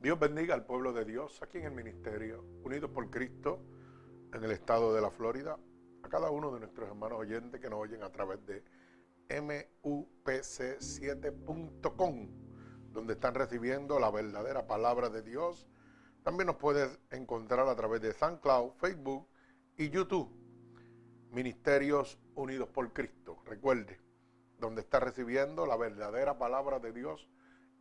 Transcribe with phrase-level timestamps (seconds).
[0.00, 3.60] Dios bendiga al pueblo de Dios aquí en el ministerio, unidos por Cristo
[4.32, 5.58] en el estado de la Florida,
[6.04, 8.62] a cada uno de nuestros hermanos oyentes que nos oyen a través de
[9.28, 12.28] mupc7.com,
[12.92, 15.66] donde están recibiendo la verdadera palabra de Dios.
[16.22, 19.26] También nos puedes encontrar a través de SoundCloud, Facebook
[19.76, 20.30] y YouTube.
[21.32, 23.17] Ministerios Unidos por Cristo.
[23.48, 23.98] Recuerde,
[24.58, 27.28] donde está recibiendo la verdadera palabra de Dios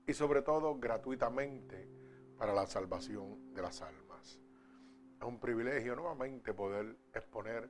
[0.08, 1.90] y sobre todo gratuitamente
[2.38, 4.40] para la salvación de las almas.
[5.20, 7.70] Es un privilegio nuevamente poder exponer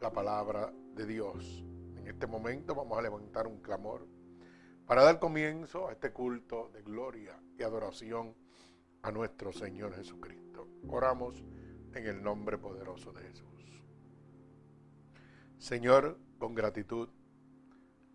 [0.00, 1.64] la palabra de Dios.
[1.96, 4.04] En este momento vamos a levantar un clamor
[4.84, 8.34] para dar comienzo a este culto de gloria y adoración
[9.02, 10.66] a nuestro Señor Jesucristo.
[10.88, 11.44] Oramos
[11.94, 13.52] en el nombre poderoso de Jesús.
[15.58, 17.08] Señor, con gratitud,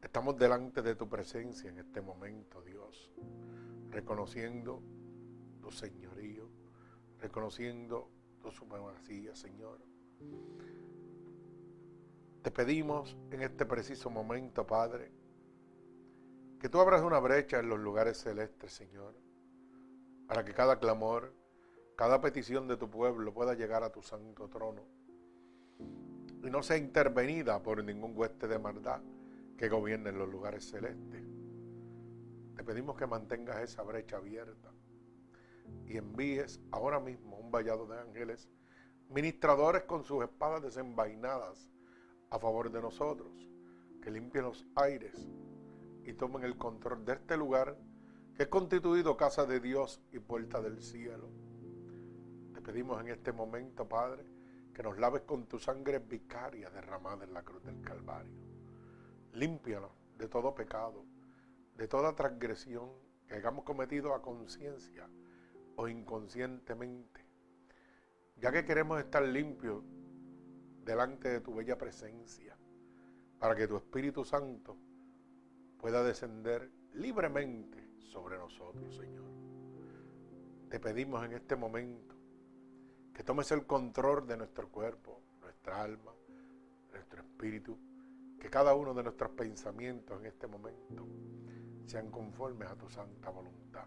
[0.01, 3.09] estamos delante de tu presencia en este momento, Dios,
[3.89, 4.83] reconociendo
[5.61, 6.49] tu señorío,
[7.21, 8.11] reconociendo
[8.41, 9.79] tu supremacía, Señor.
[12.41, 15.09] Te pedimos en este preciso momento, Padre,
[16.59, 19.15] que tú abras una brecha en los lugares celestes, Señor,
[20.27, 21.33] para que cada clamor,
[21.95, 24.96] cada petición de tu pueblo pueda llegar a tu santo trono
[26.43, 29.01] y no sea intervenida por ningún hueste de maldad
[29.57, 31.23] que gobierne en los lugares celestes.
[32.55, 34.71] Te pedimos que mantengas esa brecha abierta
[35.85, 38.49] y envíes ahora mismo un vallado de ángeles,
[39.09, 41.71] ministradores con sus espadas desenvainadas
[42.29, 43.31] a favor de nosotros,
[44.01, 45.27] que limpien los aires
[46.03, 47.77] y tomen el control de este lugar
[48.35, 51.29] que es constituido casa de Dios y puerta del cielo.
[52.53, 54.23] Te pedimos en este momento, Padre,
[54.77, 58.37] que nos laves con tu sangre vicaria derramada en la cruz del Calvario.
[59.33, 59.89] Límpianos
[60.19, 61.03] de todo pecado,
[61.75, 62.91] de toda transgresión
[63.27, 65.09] que hayamos cometido a conciencia
[65.77, 67.25] o inconscientemente,
[68.35, 69.83] ya que queremos estar limpios
[70.85, 72.55] delante de tu bella presencia,
[73.39, 74.77] para que tu Espíritu Santo
[75.79, 79.25] pueda descender libremente sobre nosotros, Señor.
[80.69, 82.16] Te pedimos en este momento
[83.17, 86.13] que tomes el control de nuestro cuerpo, nuestra alma,
[86.91, 87.75] nuestro espíritu,
[88.39, 91.07] que cada uno de nuestros pensamientos en este momento
[91.87, 93.85] sean conformes a tu santa voluntad.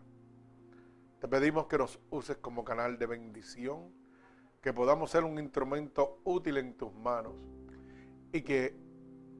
[1.21, 3.95] Te pedimos que nos uses como canal de bendición
[4.61, 7.35] que podamos ser un instrumento útil en tus manos
[8.33, 8.77] y que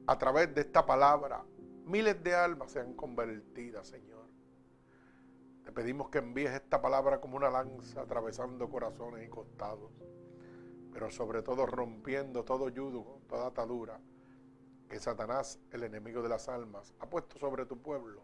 [0.07, 1.43] a través de esta palabra
[1.85, 4.20] miles de almas sean convertidas, Señor.
[5.73, 9.91] Pedimos que envíes esta palabra como una lanza atravesando corazones y costados,
[10.91, 13.99] pero sobre todo rompiendo todo yugo, toda atadura
[14.89, 18.23] que Satanás, el enemigo de las almas, ha puesto sobre tu pueblo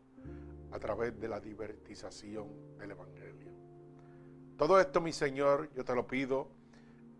[0.71, 3.53] a través de la divertización del Evangelio.
[4.57, 6.49] Todo esto, mi Señor, yo te lo pido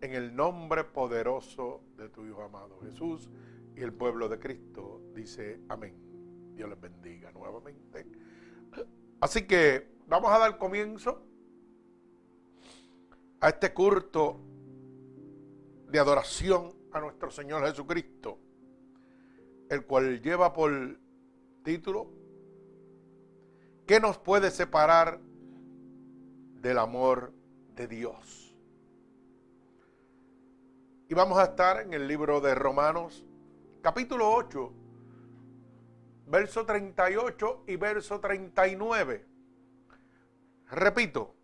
[0.02, 3.30] en el nombre poderoso de tu Hijo amado Jesús
[3.74, 6.54] y el pueblo de Cristo dice amén.
[6.54, 8.06] Dios les bendiga nuevamente.
[9.20, 11.22] Así que vamos a dar comienzo
[13.40, 14.40] a este culto
[15.88, 18.38] de adoración a nuestro Señor Jesucristo,
[19.68, 20.98] el cual lleva por
[21.62, 22.10] título
[23.86, 25.20] ¿Qué nos puede separar
[26.60, 27.32] del amor
[27.74, 28.54] de Dios?
[31.08, 33.24] Y vamos a estar en el libro de Romanos,
[33.80, 34.72] capítulo 8,
[36.26, 39.27] verso 38 y verso 39.
[40.70, 41.34] Repito,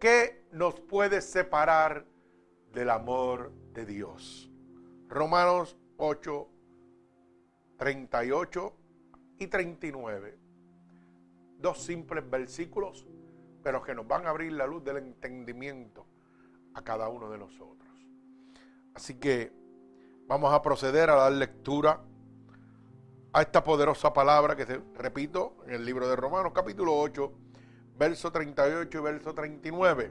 [0.00, 2.06] ¿qué nos puede separar
[2.72, 4.50] del amor de Dios?
[5.08, 6.48] Romanos 8,
[7.76, 8.76] 38
[9.38, 10.38] y 39.
[11.58, 13.06] Dos simples versículos,
[13.62, 16.06] pero que nos van a abrir la luz del entendimiento
[16.72, 17.90] a cada uno de nosotros.
[18.94, 19.52] Así que
[20.26, 22.00] vamos a proceder a dar lectura
[23.34, 27.32] a esta poderosa palabra que se repito en el libro de Romanos capítulo 8,
[28.02, 30.10] verso 38 y verso 39.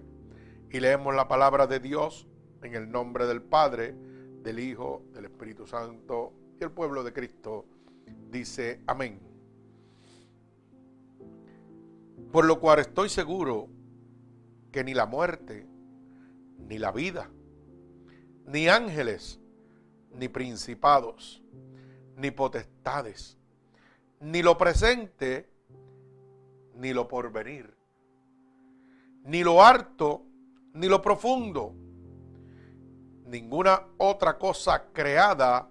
[0.70, 2.26] Y leemos la palabra de Dios
[2.64, 3.94] en el nombre del Padre,
[4.42, 7.66] del Hijo, del Espíritu Santo y el pueblo de Cristo.
[8.30, 9.20] Dice amén.
[12.32, 13.68] Por lo cual estoy seguro
[14.72, 15.68] que ni la muerte,
[16.60, 17.30] ni la vida,
[18.46, 19.42] ni ángeles,
[20.14, 21.44] ni principados,
[22.16, 23.38] ni potestades,
[24.22, 25.50] ni lo presente,
[26.74, 27.81] ni lo porvenir,
[29.24, 30.26] ni lo harto,
[30.74, 31.74] ni lo profundo,
[33.26, 35.70] ninguna otra cosa creada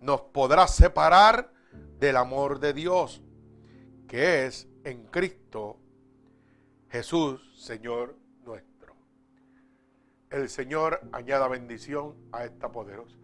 [0.00, 1.52] nos podrá separar
[1.98, 3.22] del amor de Dios,
[4.06, 5.78] que es en Cristo
[6.90, 8.94] Jesús, Señor nuestro.
[10.30, 13.16] El Señor añada bendición a esta poderosa,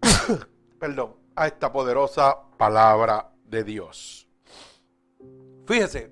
[0.78, 4.28] perdón, a esta poderosa palabra de Dios.
[5.66, 6.10] Fíjese,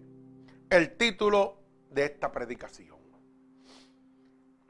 [0.70, 1.65] el título
[1.96, 2.98] de esta predicación.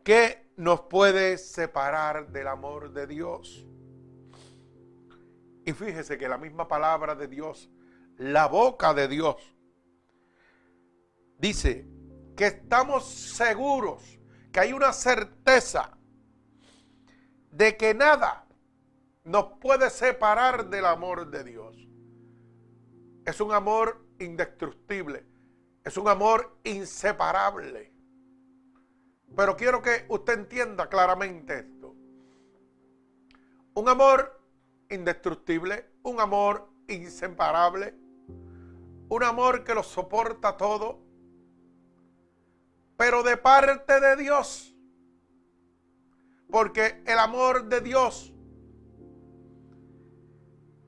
[0.04, 3.66] ¿Qué nos puede separar del amor de Dios?
[5.64, 7.68] Y fíjese que la misma palabra de Dios,
[8.16, 9.56] la boca de Dios,
[11.38, 11.88] dice
[12.36, 14.20] que estamos seguros,
[14.52, 15.98] que hay una certeza
[17.50, 18.46] de que nada
[19.24, 21.76] nos puede separar del amor de Dios.
[23.24, 25.26] Es un amor indestructible,
[25.86, 27.92] es un amor inseparable.
[29.36, 31.94] Pero quiero que usted entienda claramente esto.
[33.74, 34.42] Un amor
[34.90, 37.94] indestructible, un amor inseparable,
[39.08, 40.98] un amor que lo soporta todo,
[42.96, 44.74] pero de parte de Dios.
[46.50, 48.32] Porque el amor de Dios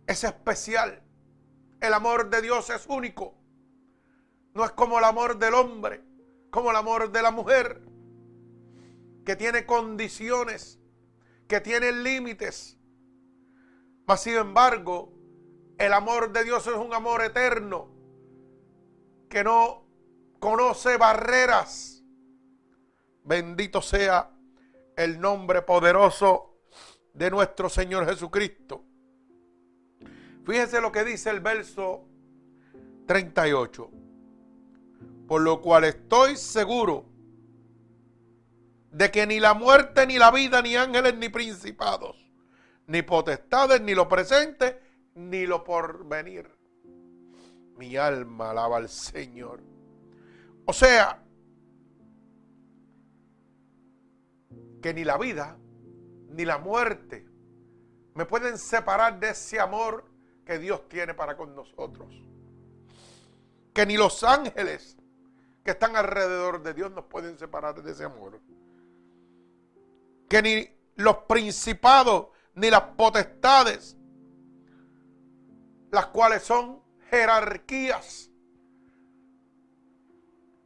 [0.09, 1.05] es especial.
[1.81, 3.38] El amor de Dios es único.
[4.59, 6.03] No es como el amor del hombre,
[6.51, 7.81] como el amor de la mujer,
[9.25, 10.81] que tiene condiciones,
[11.47, 12.77] que tiene límites.
[14.05, 15.13] Mas sin embargo,
[15.79, 17.89] el amor de Dios es un amor eterno,
[19.29, 19.87] que no
[20.41, 22.03] conoce barreras.
[23.23, 24.29] Bendito sea
[24.97, 26.65] el nombre poderoso
[27.15, 28.85] de nuestro Señor Jesucristo.
[30.45, 32.09] Fíjese lo que dice el verso
[33.07, 34.08] 38.
[35.29, 37.05] Por lo cual estoy seguro
[38.91, 42.17] de que ni la muerte, ni la vida, ni ángeles, ni principados,
[42.87, 44.81] ni potestades, ni lo presente,
[45.15, 46.51] ni lo porvenir.
[47.77, 49.61] Mi alma alaba al Señor.
[50.65, 51.23] O sea,
[54.81, 55.59] que ni la vida,
[56.31, 57.27] ni la muerte
[58.15, 60.05] me pueden separar de ese amor
[60.45, 62.13] que Dios tiene para con nosotros.
[63.73, 64.98] Que ni los ángeles
[65.65, 68.41] que están alrededor de Dios nos pueden separar de ese amor.
[70.29, 73.97] Que ni los principados ni las potestades,
[75.91, 78.31] las cuales son jerarquías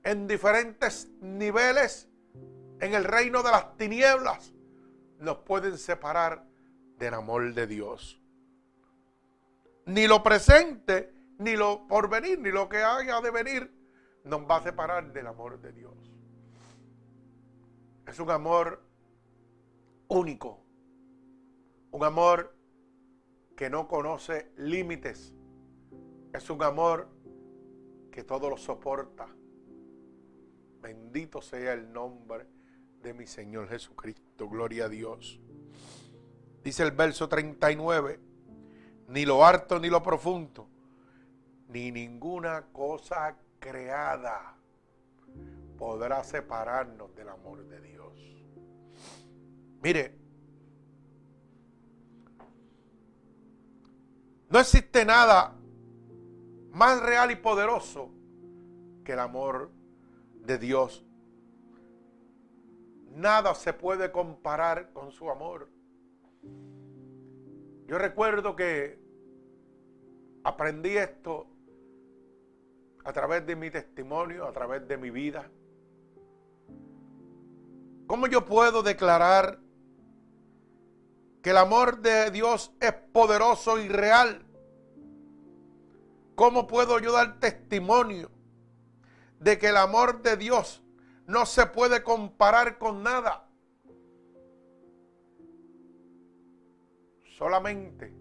[0.05, 2.09] en diferentes niveles
[2.81, 4.53] en el reino de las tinieblas,
[5.19, 6.44] nos pueden separar
[6.99, 8.23] del amor de Dios
[9.87, 13.73] ni lo presente, ni lo porvenir, ni lo que haya de venir,
[14.24, 15.94] nos va a separar del amor de Dios.
[18.06, 18.82] Es un amor
[20.08, 20.60] único,
[21.90, 22.54] un amor
[23.56, 25.32] que no conoce límites,
[26.32, 27.08] es un amor
[28.10, 29.29] que todo lo soporta.
[30.81, 32.46] Bendito sea el nombre
[33.02, 35.41] de mi Señor Jesucristo, gloria a Dios.
[36.62, 38.20] Dice el verso 39
[39.08, 40.69] ni lo harto ni lo profundo,
[41.69, 44.56] ni ninguna cosa creada
[45.78, 48.12] podrá separarnos del amor de Dios.
[49.81, 50.19] Mire,
[54.50, 55.56] no existe nada
[56.72, 58.10] más real y poderoso
[59.04, 59.70] que el amor
[60.44, 61.04] de Dios.
[63.14, 65.69] Nada se puede comparar con su amor.
[67.86, 68.98] Yo recuerdo que
[70.44, 71.52] aprendí esto
[73.05, 75.51] a través de mi testimonio, a través de mi vida.
[78.06, 79.59] ¿Cómo yo puedo declarar
[81.43, 84.44] que el amor de Dios es poderoso y real?
[86.35, 88.31] ¿Cómo puedo yo dar testimonio
[89.41, 90.82] de que el amor de Dios
[91.27, 93.49] no se puede comparar con nada?
[97.37, 98.15] Solamente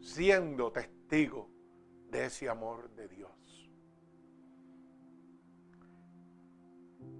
[0.00, 1.50] siendo testigo
[2.10, 3.39] de ese amor de Dios.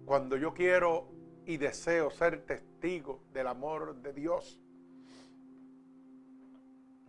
[0.04, 1.08] Cuando yo quiero
[1.46, 4.60] y deseo ser testigo del amor de Dios,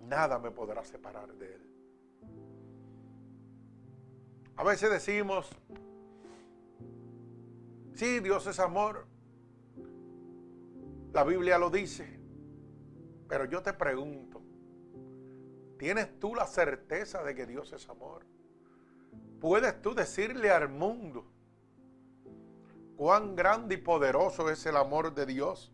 [0.01, 1.62] nada me podrá separar de Él.
[4.55, 5.50] A veces decimos,
[7.93, 9.07] sí, Dios es amor.
[11.13, 12.19] La Biblia lo dice.
[13.27, 14.41] Pero yo te pregunto,
[15.81, 18.24] ¿Tienes tú la certeza de que Dios es amor?
[19.39, 21.25] ¿Puedes tú decirle al mundo
[23.01, 25.74] cuán grande y poderoso es el amor de Dios?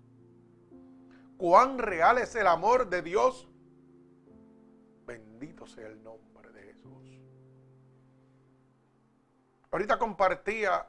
[1.36, 3.50] ¿Cuán real es el amor de Dios?
[5.05, 7.22] Bendito sea el nombre de Jesús.
[9.69, 10.88] Ahorita compartía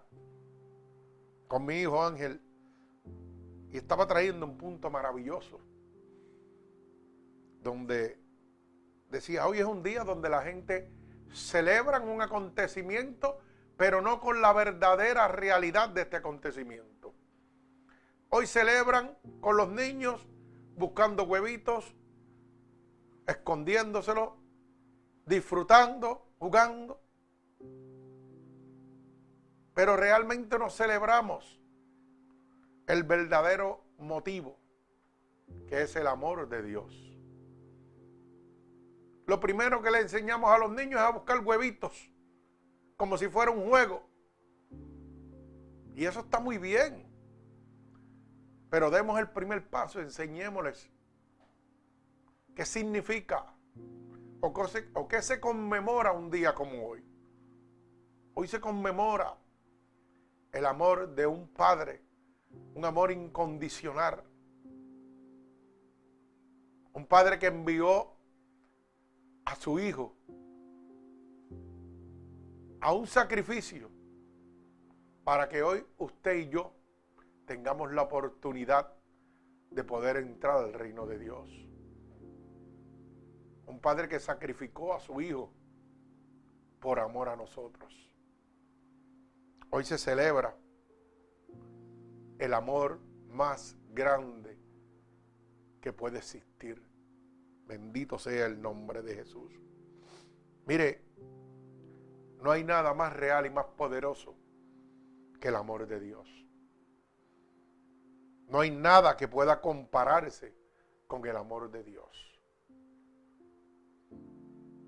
[1.48, 2.40] con mi hijo Ángel
[3.72, 5.58] y estaba trayendo un punto maravilloso
[7.64, 8.16] donde
[9.10, 10.88] decía, hoy es un día donde la gente
[11.32, 13.40] celebra un acontecimiento,
[13.78, 17.14] pero no con la verdadera realidad de este acontecimiento.
[18.28, 20.26] Hoy celebran con los niños
[20.76, 21.94] buscando huevitos,
[23.28, 24.36] escondiéndoselo,
[25.24, 27.00] disfrutando, jugando.
[29.74, 31.60] Pero realmente no celebramos
[32.88, 34.58] el verdadero motivo,
[35.68, 37.14] que es el amor de Dios.
[39.26, 42.10] Lo primero que le enseñamos a los niños es a buscar huevitos,
[42.98, 44.02] como si fuera un juego.
[45.94, 47.06] Y eso está muy bien.
[48.68, 50.90] Pero demos el primer paso, enseñémosles
[52.54, 53.54] qué significa
[54.40, 57.04] o qué se conmemora un día como hoy.
[58.34, 59.38] Hoy se conmemora
[60.52, 62.02] el amor de un padre,
[62.74, 64.24] un amor incondicional.
[66.92, 68.12] Un padre que envió
[69.44, 70.17] a su hijo
[72.80, 73.90] a un sacrificio
[75.24, 76.72] para que hoy usted y yo
[77.46, 78.92] tengamos la oportunidad
[79.70, 81.50] de poder entrar al reino de Dios.
[83.66, 85.52] Un padre que sacrificó a su hijo
[86.80, 87.94] por amor a nosotros.
[89.70, 90.56] Hoy se celebra
[92.38, 94.58] el amor más grande
[95.80, 96.82] que puede existir.
[97.66, 99.52] Bendito sea el nombre de Jesús.
[100.66, 101.07] Mire,
[102.42, 104.36] no hay nada más real y más poderoso
[105.40, 106.28] que el amor de Dios.
[108.48, 110.54] No hay nada que pueda compararse
[111.06, 112.40] con el amor de Dios.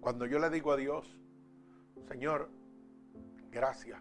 [0.00, 1.18] Cuando yo le digo a Dios,
[2.08, 2.48] Señor,
[3.50, 4.00] gracias,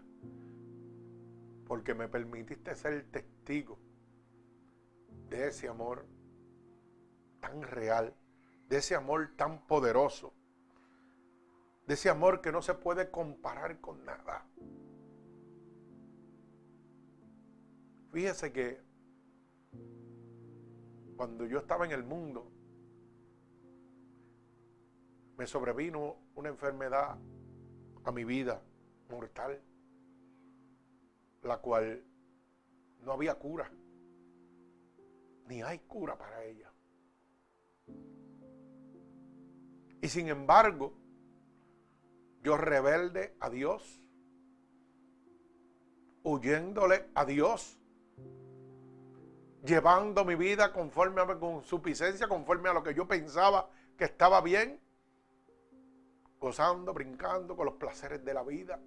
[1.66, 3.78] porque me permitiste ser testigo
[5.28, 6.06] de ese amor
[7.40, 8.14] tan real,
[8.68, 10.32] de ese amor tan poderoso,
[11.90, 14.46] de ese amor que no se puede comparar con nada.
[18.12, 18.80] Fíjese que
[21.16, 22.48] cuando yo estaba en el mundo,
[25.36, 27.18] me sobrevino una enfermedad
[28.04, 28.62] a mi vida
[29.10, 29.60] mortal,
[31.42, 32.04] la cual
[33.02, 33.68] no había cura,
[35.48, 36.72] ni hay cura para ella.
[40.00, 40.99] Y sin embargo,
[42.42, 44.00] yo rebelde a Dios,
[46.22, 47.78] huyéndole a Dios,
[49.64, 54.40] llevando mi vida conforme a con suficiencia, conforme a lo que yo pensaba que estaba
[54.40, 54.80] bien,
[56.38, 58.80] gozando, brincando con los placeres de la vida.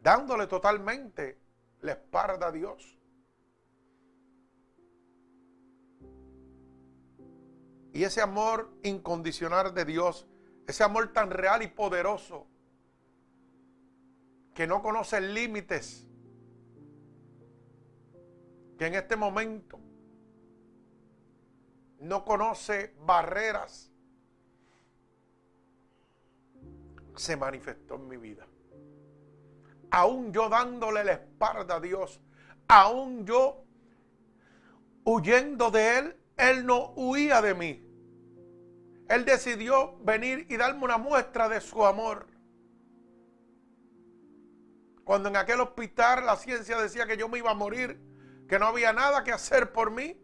[0.00, 1.38] Dándole totalmente
[1.80, 2.98] la espalda a Dios.
[7.94, 10.26] Y ese amor incondicional de Dios,
[10.66, 12.48] ese amor tan real y poderoso,
[14.52, 16.04] que no conoce límites,
[18.76, 19.78] que en este momento
[22.00, 23.92] no conoce barreras,
[27.14, 28.44] se manifestó en mi vida.
[29.92, 32.20] Aún yo dándole la espalda a Dios,
[32.66, 33.64] aún yo
[35.04, 37.83] huyendo de Él, Él no huía de mí.
[39.14, 42.26] Él decidió venir y darme una muestra de su amor.
[45.04, 48.00] Cuando en aquel hospital la ciencia decía que yo me iba a morir,
[48.48, 50.20] que no había nada que hacer por mí,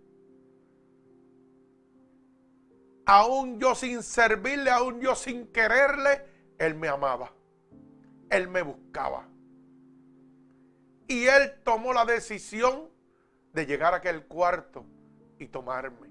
[3.06, 6.26] aún yo sin servirle, aún yo sin quererle,
[6.58, 7.32] Él me amaba.
[8.28, 9.28] Él me buscaba.
[11.06, 12.90] Y Él tomó la decisión
[13.52, 14.84] de llegar a aquel cuarto
[15.38, 16.09] y tomarme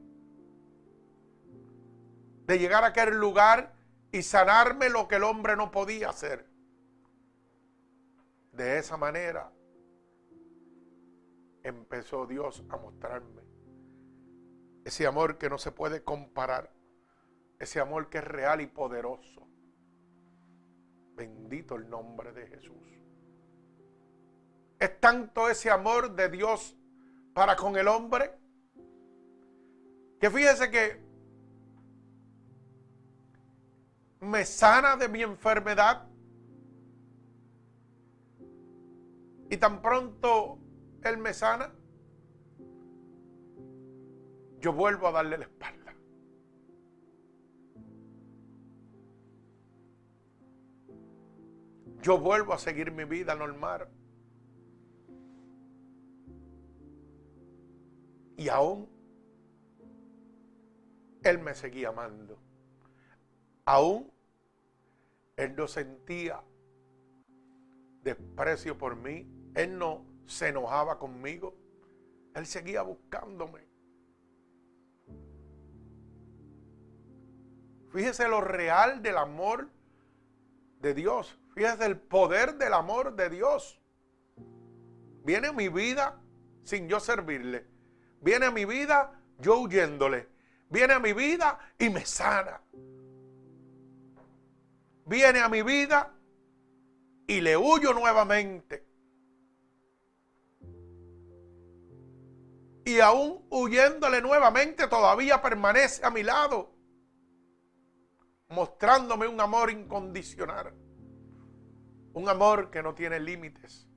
[2.50, 3.76] de llegar a aquel lugar
[4.12, 6.50] y sanarme lo que el hombre no podía hacer.
[8.54, 9.52] De esa manera
[11.62, 13.44] empezó Dios a mostrarme
[14.84, 16.74] ese amor que no se puede comparar,
[17.60, 19.48] ese amor que es real y poderoso.
[21.14, 22.88] Bendito el nombre de Jesús.
[24.80, 26.76] Es tanto ese amor de Dios
[27.36, 28.34] para con el hombre
[30.20, 31.09] que fíjese que
[34.22, 36.08] me sana de mi enfermedad.
[39.50, 40.60] Y tan pronto
[41.04, 41.74] Él me sana,
[44.60, 45.96] yo vuelvo a darle la espalda.
[52.02, 53.90] Yo vuelvo a seguir mi vida normal.
[58.38, 58.88] Y aún
[61.24, 62.49] Él me seguía amando.
[63.70, 64.12] Aún
[65.38, 66.42] Él no sentía
[68.02, 69.28] desprecio por mí.
[69.54, 71.54] Él no se enojaba conmigo.
[72.34, 73.68] Él seguía buscándome.
[77.92, 79.70] Fíjese lo real del amor
[80.82, 81.40] de Dios.
[81.54, 83.80] Fíjese el poder del amor de Dios.
[85.24, 86.20] Viene mi vida
[86.64, 87.68] sin yo servirle.
[88.20, 90.28] Viene a mi vida yo huyéndole.
[90.72, 92.62] Viene a mi vida y me sana.
[95.10, 96.14] Viene a mi vida
[97.26, 98.86] y le huyo nuevamente.
[102.86, 106.76] Y aún huyéndole nuevamente todavía permanece a mi lado,
[108.50, 110.76] mostrándome un amor incondicional.
[112.14, 113.88] Un amor que no tiene límites.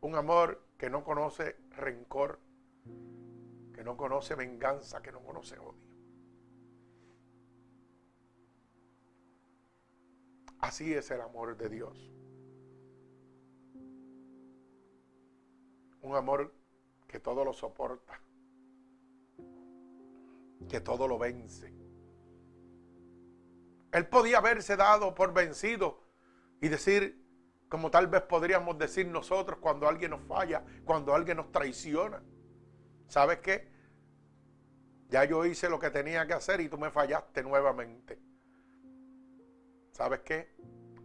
[0.00, 2.40] Un amor que no conoce rencor,
[3.72, 5.85] que no conoce venganza, que no conoce odio.
[10.60, 12.12] Así es el amor de Dios.
[16.02, 16.54] Un amor
[17.06, 18.20] que todo lo soporta,
[20.68, 21.72] que todo lo vence.
[23.92, 26.02] Él podía haberse dado por vencido
[26.60, 27.24] y decir,
[27.68, 32.22] como tal vez podríamos decir nosotros cuando alguien nos falla, cuando alguien nos traiciona.
[33.08, 33.68] ¿Sabes qué?
[35.08, 38.18] Ya yo hice lo que tenía que hacer y tú me fallaste nuevamente.
[39.96, 40.54] ¿Sabes qué?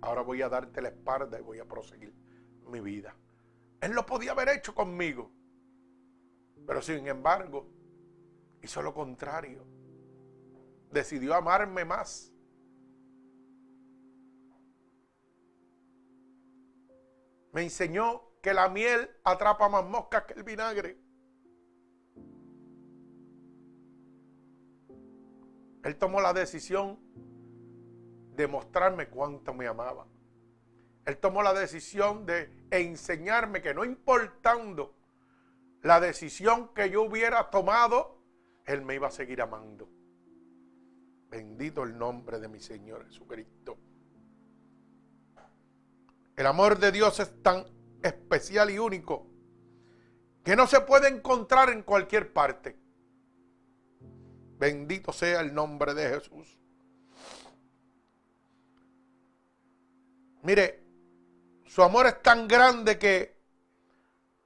[0.01, 2.13] Ahora voy a darte la espalda y voy a proseguir
[2.67, 3.15] mi vida.
[3.79, 5.31] Él lo podía haber hecho conmigo.
[6.67, 7.69] Pero sin embargo,
[8.61, 9.65] hizo lo contrario.
[10.91, 12.33] Decidió amarme más.
[17.53, 20.97] me enseñó que la miel atrapa más moscas que el vinagre.
[25.83, 26.97] Él tomó la decisión
[28.41, 30.07] de mostrarme cuánto me amaba.
[31.05, 34.95] Él tomó la decisión de enseñarme que no importando
[35.83, 38.17] la decisión que yo hubiera tomado,
[38.65, 39.89] Él me iba a seguir amando.
[41.29, 43.77] Bendito el nombre de mi Señor Jesucristo.
[46.35, 47.65] El amor de Dios es tan
[48.03, 49.27] especial y único
[50.43, 52.75] que no se puede encontrar en cualquier parte.
[54.57, 56.60] Bendito sea el nombre de Jesús.
[60.43, 60.83] Mire,
[61.65, 63.37] su amor es tan grande que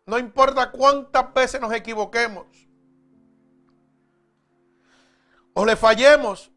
[0.06, 2.46] no importa cuántas veces nos equivoquemos
[5.58, 6.52] o le fallemos,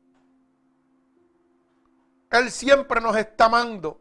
[2.30, 4.00] Él siempre nos está amando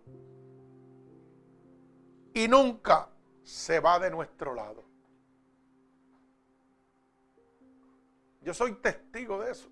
[2.34, 3.08] y nunca
[3.44, 4.84] se va de nuestro lado.
[8.42, 9.70] Yo soy testigo de eso.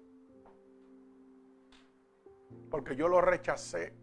[2.69, 3.93] Porque yo lo rechacé.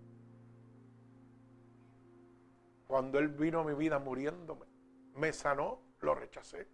[2.92, 4.66] Cuando Él vino a mi vida muriéndome,
[5.14, 6.68] me sanó, lo rechacé.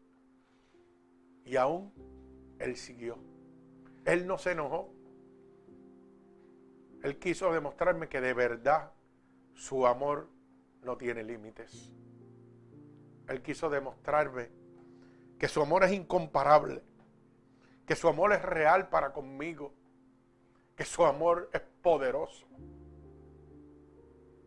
[1.44, 1.92] Y aún
[2.58, 3.16] Él siguió.
[4.04, 4.92] Él no se enojó.
[7.04, 8.90] Él quiso demostrarme que de verdad
[9.54, 10.28] su amor
[10.82, 11.94] no tiene límites.
[13.28, 14.50] Él quiso demostrarme
[15.38, 16.82] que su amor es incomparable,
[17.86, 19.72] que su amor es real para conmigo,
[20.74, 22.44] que su amor es poderoso.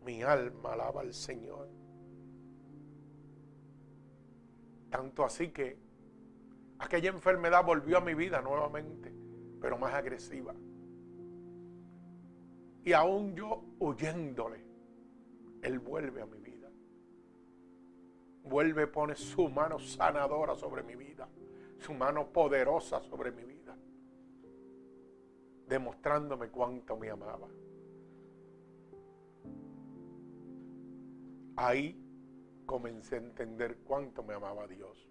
[0.06, 1.70] Mi alma alaba al Señor.
[4.90, 5.78] Tanto así que
[6.80, 9.14] aquella enfermedad volvió a mi vida nuevamente,
[9.60, 10.54] pero más agresiva.
[12.84, 14.66] Y aún yo huyéndole,
[15.62, 16.70] él vuelve a mi vida.
[18.44, 21.30] Vuelve, pone su mano sanadora sobre mi vida,
[21.78, 23.78] su mano poderosa sobre mi vida,
[25.68, 27.48] demostrándome cuánto me amaba.
[31.62, 31.96] Ahí
[32.66, 35.08] comencé a entender cuánto me amaba Dios.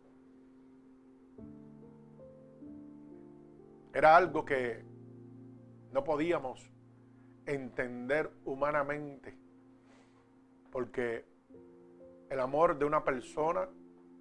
[3.95, 4.83] Era algo que
[5.93, 6.69] no podíamos
[7.47, 9.39] entender humanamente
[10.73, 11.25] porque
[12.31, 13.69] el amor de una persona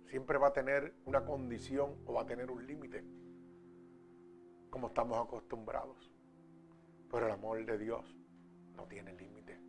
[0.05, 3.03] siempre va a tener una condición o va a tener un límite,
[4.69, 6.11] como estamos acostumbrados.
[7.09, 8.15] Pero el amor de Dios
[8.75, 9.59] no tiene límite,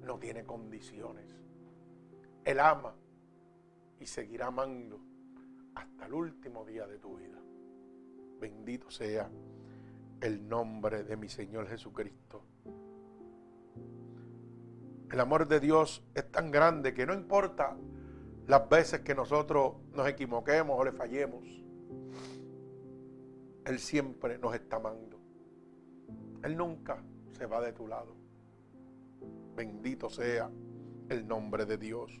[0.00, 1.49] no tiene condiciones.
[2.44, 2.94] Él ama
[3.98, 5.00] y seguirá amando
[5.74, 7.38] hasta el último día de tu vida.
[8.40, 9.30] Bendito sea
[10.20, 12.42] el nombre de mi Señor Jesucristo.
[15.10, 17.76] El amor de Dios es tan grande que no importa
[18.46, 21.44] las veces que nosotros nos equivoquemos o le fallemos,
[23.64, 25.20] Él siempre nos está amando.
[26.42, 28.16] Él nunca se va de tu lado.
[29.54, 30.50] Bendito sea
[31.08, 32.20] el nombre de Dios.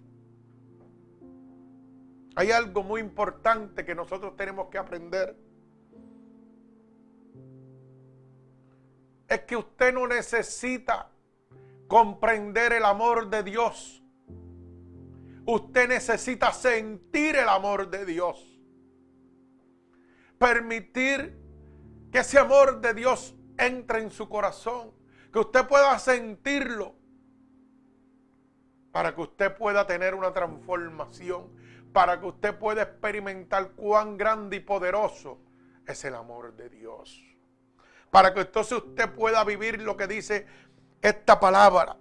[2.40, 5.36] Hay algo muy importante que nosotros tenemos que aprender.
[9.28, 11.10] Es que usted no necesita
[11.86, 14.02] comprender el amor de Dios.
[15.44, 18.58] Usted necesita sentir el amor de Dios.
[20.38, 21.38] Permitir
[22.10, 24.92] que ese amor de Dios entre en su corazón.
[25.30, 26.94] Que usted pueda sentirlo.
[28.92, 31.59] Para que usted pueda tener una transformación.
[31.92, 35.40] Para que usted pueda experimentar cuán grande y poderoso
[35.86, 37.20] es el amor de Dios.
[38.10, 40.46] Para que entonces usted pueda vivir lo que dice
[41.00, 41.96] esta palabra.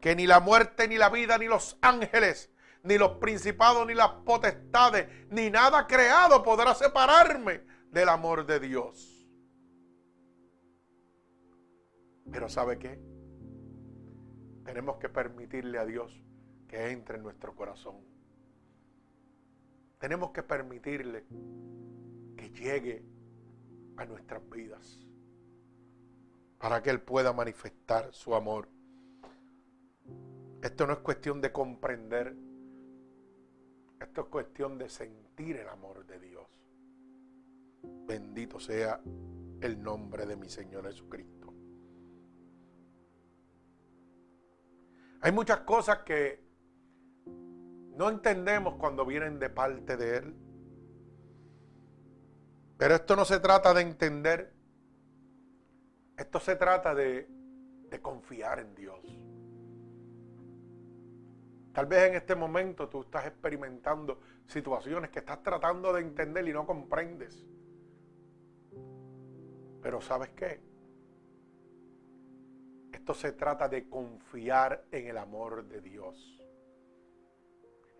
[0.00, 2.50] Que ni la muerte, ni la vida, ni los ángeles,
[2.82, 9.28] ni los principados, ni las potestades, ni nada creado podrá separarme del amor de Dios.
[12.30, 12.98] Pero ¿sabe qué?
[14.64, 16.22] Tenemos que permitirle a Dios
[16.68, 18.11] que entre en nuestro corazón.
[20.02, 21.24] Tenemos que permitirle
[22.36, 23.04] que llegue
[23.96, 24.98] a nuestras vidas
[26.58, 28.68] para que Él pueda manifestar su amor.
[30.60, 32.34] Esto no es cuestión de comprender,
[34.00, 36.48] esto es cuestión de sentir el amor de Dios.
[37.84, 39.00] Bendito sea
[39.60, 41.54] el nombre de mi Señor Jesucristo.
[45.20, 46.51] Hay muchas cosas que
[47.96, 50.34] no entendemos cuando vienen de parte de Él.
[52.78, 54.62] Pero esto no se trata de entender
[56.16, 57.28] esto se trata de,
[58.00, 59.00] confiar en Dios.
[61.72, 66.52] Tal vez en este momento tú estás experimentando situaciones que estás tratando de entender y
[66.52, 67.44] no comprendes.
[69.82, 70.60] Pero ¿sabes qué?
[72.92, 76.41] Esto se trata de confiar en el amor de Dios.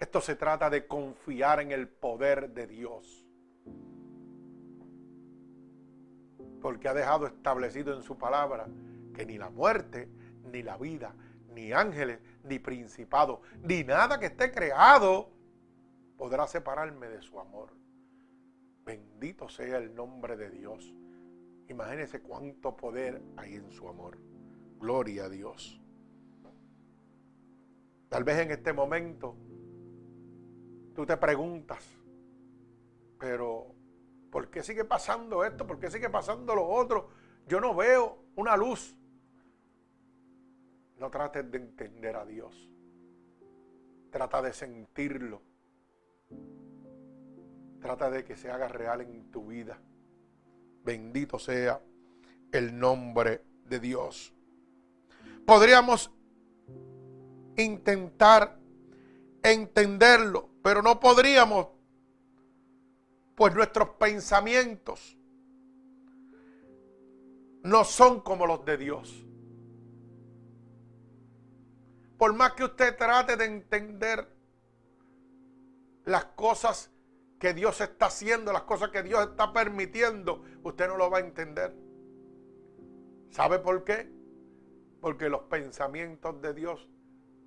[0.02, 3.24] Esto se trata de confiar en el poder de Dios.
[6.60, 8.68] porque ha dejado establecido en su palabra
[9.14, 10.08] que ni la muerte,
[10.44, 11.12] ni la vida,
[11.48, 15.28] ni ángeles, ni principados, ni nada que esté creado
[16.16, 17.74] podrá separarme de su amor.
[18.84, 20.94] Bendito sea el nombre de Dios.
[21.68, 24.18] Imagínese cuánto poder hay en su amor.
[24.78, 25.80] Gloria a Dios.
[28.08, 29.36] Tal vez en este momento
[30.94, 31.85] tú te preguntas,
[33.18, 33.74] pero
[34.33, 35.66] ¿Por qué sigue pasando esto?
[35.66, 37.11] ¿Por qué sigue pasando lo otro?
[37.46, 38.96] Yo no veo una luz.
[40.96, 42.70] No trates de entender a Dios.
[44.11, 45.42] Trata de sentirlo.
[47.83, 49.78] Trata de que se haga real en tu vida.
[50.83, 51.83] Bendito sea
[52.52, 54.33] el nombre de Dios.
[55.44, 56.11] Podríamos
[57.59, 58.59] intentar
[59.42, 61.68] entenderlo, pero no podríamos
[63.35, 65.16] pues nuestros pensamientos
[67.62, 69.27] no son como los de Dios.
[72.18, 74.29] Por más que usted trate de entender
[76.05, 76.90] las cosas
[77.38, 81.20] que Dios está haciendo, las cosas que Dios está permitiendo, usted no lo va a
[81.22, 81.75] entender.
[83.31, 84.09] ¿Sabe por qué?
[85.01, 86.88] Porque los pensamientos de Dios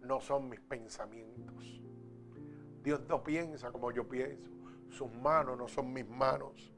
[0.01, 1.84] no son mis pensamientos.
[2.85, 4.55] Dios no piensa como yo pienso
[4.95, 6.71] sus manos no son mis manos.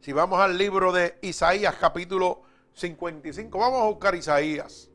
[0.00, 2.42] Si vamos al libro de Isaías capítulo
[2.74, 4.90] 55, vamos a buscar Isaías.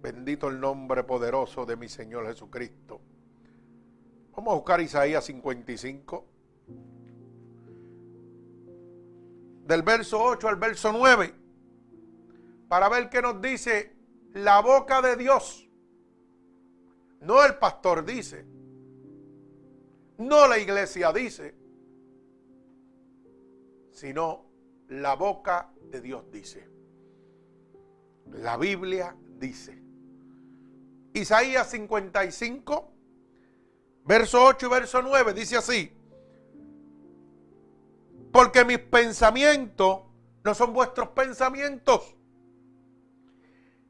[0.00, 3.00] Bendito el nombre poderoso de mi Señor Jesucristo.
[4.36, 6.26] Vamos a buscar Isaías 55.
[9.64, 11.34] Del verso 8 al verso 9.
[12.68, 13.96] Para ver qué nos dice
[14.34, 15.65] la boca de Dios.
[17.20, 18.44] No el pastor dice.
[20.18, 21.54] No la iglesia dice,
[23.92, 24.46] sino
[24.88, 26.68] la boca de Dios dice.
[28.26, 29.82] La Biblia dice.
[31.12, 32.92] Isaías 55,
[34.04, 35.92] verso 8 y verso 9 dice así.
[38.32, 40.00] Porque mis pensamientos
[40.44, 42.14] no son vuestros pensamientos,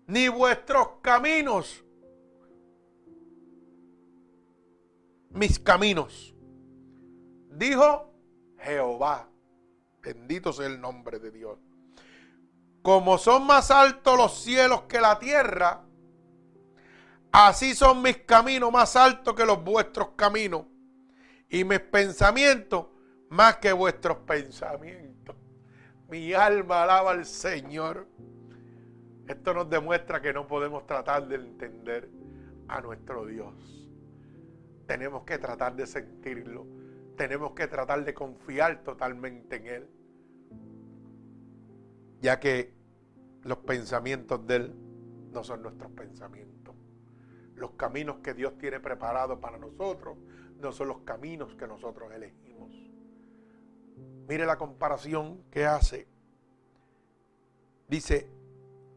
[0.07, 1.85] ni vuestros caminos
[5.37, 6.35] mis caminos.
[7.51, 8.13] Dijo
[8.59, 9.29] Jehová.
[10.03, 11.59] Bendito sea el nombre de Dios.
[12.83, 15.83] como son más altos los cielos que la tierra,
[17.33, 20.67] así son mis caminos más altos que los vuestros caminos
[21.49, 22.87] y mis pensamientos
[23.29, 25.35] más que vuestros pensamientos.
[26.09, 28.07] Mi alma alaba al Señor.
[29.27, 32.09] Esto nos demuestra que no podemos tratar de entender
[32.69, 33.86] a nuestro Dios.
[34.87, 36.67] Tenemos que tratar de sentirlo.
[37.17, 39.91] Tenemos que tratar de confiar totalmente en Él.
[42.21, 42.73] Ya que
[43.43, 44.75] los pensamientos de Él
[45.33, 46.75] no son nuestros pensamientos.
[47.55, 50.19] Los caminos que Dios tiene preparados para nosotros
[50.61, 52.71] no son los caminos que nosotros elegimos.
[54.29, 56.07] Mire la comparación que hace.
[57.89, 58.29] Dice,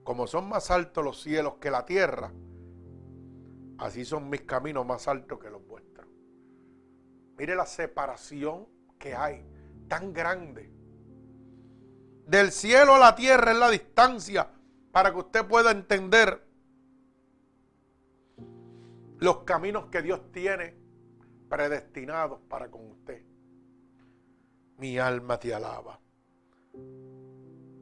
[0.04, 2.32] como son más altos los cielos que la tierra,
[3.78, 5.69] así son mis caminos más altos que los.
[7.40, 8.68] Mire la separación
[9.00, 9.46] que hay,
[9.88, 10.70] tan grande.
[12.28, 14.52] Del cielo a la tierra es la distancia
[14.92, 16.46] para que usted pueda entender
[19.20, 20.76] los caminos que Dios tiene
[21.48, 23.24] predestinados para con usted.
[24.78, 25.98] Mi alma te alaba.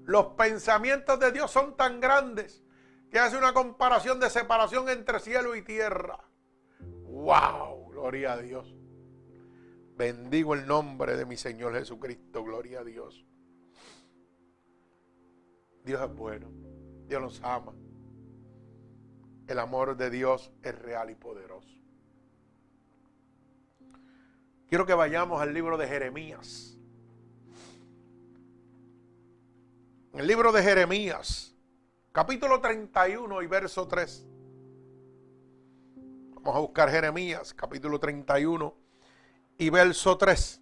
[0.04, 2.64] Los pensamientos de Dios son tan grandes
[3.10, 6.20] que hace una comparación de separación entre cielo y tierra.
[6.80, 7.90] ¡Wow!
[7.90, 8.77] Gloria a Dios.
[9.98, 12.44] Bendigo el nombre de mi Señor Jesucristo.
[12.44, 13.26] Gloria a Dios.
[15.84, 16.50] Dios es bueno.
[17.08, 17.74] Dios nos ama.
[19.48, 21.76] El amor de Dios es real y poderoso.
[24.68, 26.78] Quiero que vayamos al libro de Jeremías.
[30.14, 31.56] el libro de Jeremías,
[32.12, 34.26] capítulo 31 y verso 3.
[36.34, 38.87] Vamos a buscar Jeremías, capítulo 31
[39.58, 40.62] y verso 3.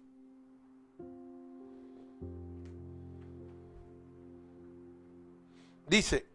[5.88, 6.26] Dice,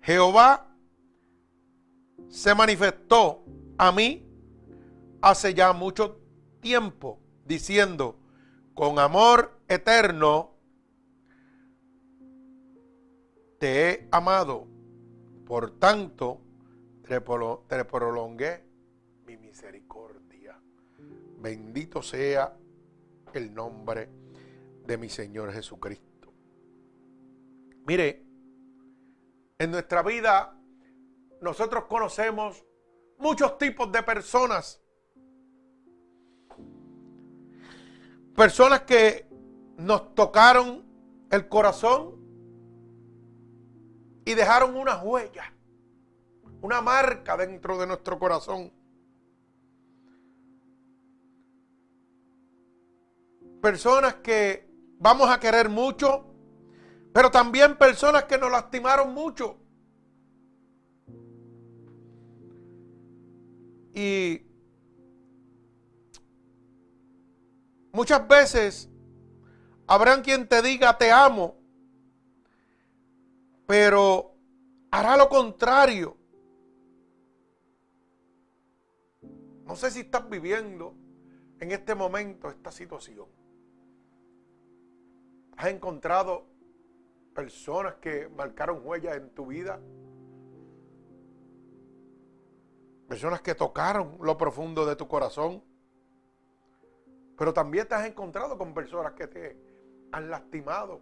[0.00, 0.74] Jehová
[2.28, 3.44] se manifestó
[3.78, 4.26] a mí
[5.20, 6.20] hace ya mucho
[6.60, 8.18] tiempo, diciendo,
[8.74, 10.52] con amor eterno
[13.58, 14.66] te he amado,
[15.46, 16.40] por tanto
[17.06, 18.64] te, prolongué
[19.24, 20.11] mi misericordia.
[21.42, 22.56] Bendito sea
[23.34, 24.08] el nombre
[24.86, 26.32] de mi Señor Jesucristo.
[27.84, 28.24] Mire,
[29.58, 30.56] en nuestra vida
[31.40, 32.64] nosotros conocemos
[33.18, 34.80] muchos tipos de personas.
[38.36, 39.26] Personas que
[39.78, 40.84] nos tocaron
[41.28, 42.22] el corazón
[44.24, 45.52] y dejaron una huella,
[46.60, 48.72] una marca dentro de nuestro corazón.
[53.62, 56.26] Personas que vamos a querer mucho,
[57.12, 59.56] pero también personas que nos lastimaron mucho.
[63.94, 64.42] Y
[67.92, 68.90] muchas veces
[69.86, 71.56] habrán quien te diga te amo,
[73.64, 74.34] pero
[74.90, 76.16] hará lo contrario.
[79.64, 80.96] No sé si estás viviendo
[81.60, 83.41] en este momento esta situación.
[85.62, 86.44] ¿Has encontrado
[87.36, 89.78] personas que marcaron huellas en tu vida?
[93.06, 95.62] Personas que tocaron lo profundo de tu corazón.
[97.38, 99.56] Pero también te has encontrado con personas que te
[100.10, 101.00] han lastimado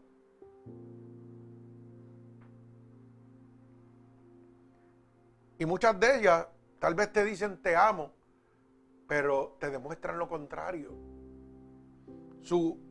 [5.56, 6.46] Y muchas de ellas
[6.78, 8.12] tal vez te dicen te amo,
[9.08, 10.92] pero te demuestran lo contrario.
[12.42, 12.89] Su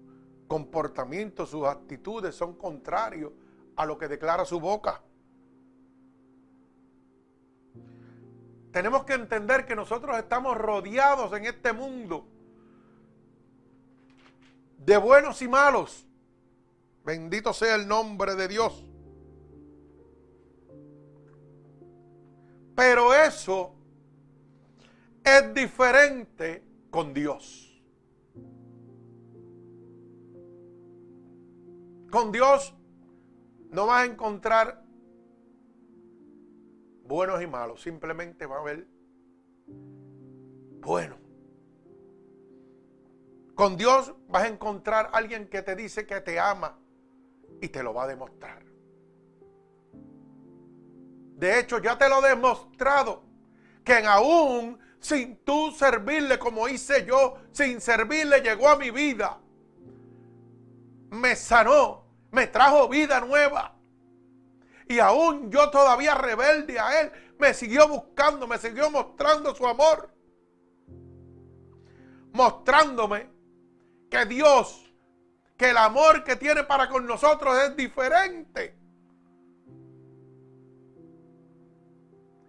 [0.50, 3.32] comportamiento, sus actitudes son contrarios
[3.78, 5.02] a lo que declara su boca.
[8.74, 12.28] Tenemos que entender que nosotros estamos rodeados en este mundo
[14.80, 16.06] de buenos y malos.
[17.06, 18.86] Bendito sea el nombre de Dios.
[22.76, 23.76] Pero eso
[25.24, 27.69] es diferente con Dios.
[32.10, 32.76] Con Dios
[33.70, 34.84] no vas a encontrar
[37.04, 38.88] buenos y malos, simplemente va a haber
[40.82, 41.18] bueno.
[43.56, 46.80] Con Dios vas a encontrar alguien que te dice que te ama
[47.62, 48.64] y te lo va a demostrar.
[51.36, 53.24] De hecho, ya te lo he demostrado.
[53.84, 59.40] Que aún sin tú servirle como hice yo, sin servirle llegó a mi vida.
[61.10, 61.99] Me sanó
[62.32, 63.76] me trajo vida nueva.
[64.88, 70.14] Y aún yo todavía rebelde a Él, me siguió buscando, me siguió mostrando su amor.
[72.34, 73.30] Mostrándome
[74.10, 74.92] que Dios,
[75.58, 78.76] que el amor que tiene para con nosotros es diferente.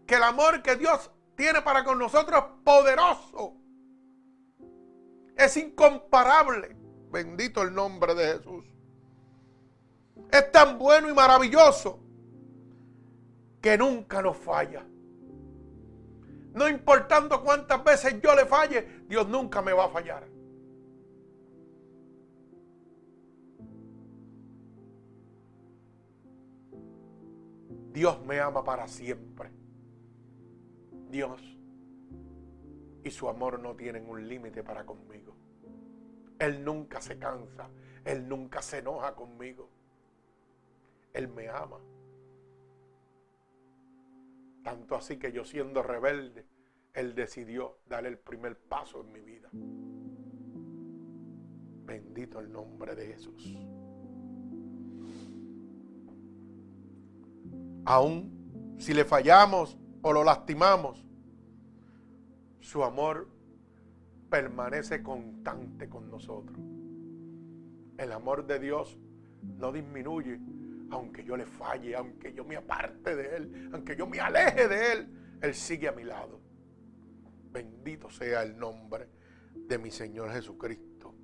[0.06, 3.54] Que el amor que Dios tiene para con nosotros es poderoso.
[5.36, 6.76] Es incomparable.
[7.10, 8.69] Bendito el nombre de Jesús.
[10.32, 11.98] Es tan bueno y maravilloso
[13.60, 14.84] que nunca nos falla.
[16.54, 20.26] No importando cuántas veces yo le falle, Dios nunca me va a fallar.
[27.92, 29.50] Dios me ama para siempre.
[31.10, 31.40] Dios
[33.02, 35.34] y su amor no tienen un límite para conmigo.
[36.38, 37.68] Él nunca se cansa,
[38.04, 39.68] Él nunca se enoja conmigo.
[41.12, 41.78] Él me ama.
[44.62, 46.46] Tanto así que yo siendo rebelde,
[46.92, 49.48] Él decidió dar el primer paso en mi vida.
[51.84, 53.56] Bendito el nombre de Jesús.
[57.84, 61.04] Aún si le fallamos o lo lastimamos,
[62.60, 63.28] su amor
[64.30, 66.58] permanece constante con nosotros.
[67.98, 68.98] El amor de Dios
[69.42, 70.40] no disminuye
[70.90, 74.92] aunque yo le falle, aunque yo me aparte de Él, aunque yo me aleje de
[74.92, 76.40] Él, Él sigue a mi lado.
[77.52, 79.08] Bendito sea el nombre
[79.54, 81.14] de mi Señor Jesucristo.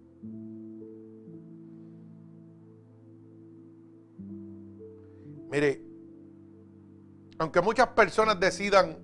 [5.50, 5.82] Mire,
[7.38, 8.98] aunque muchas personas decidan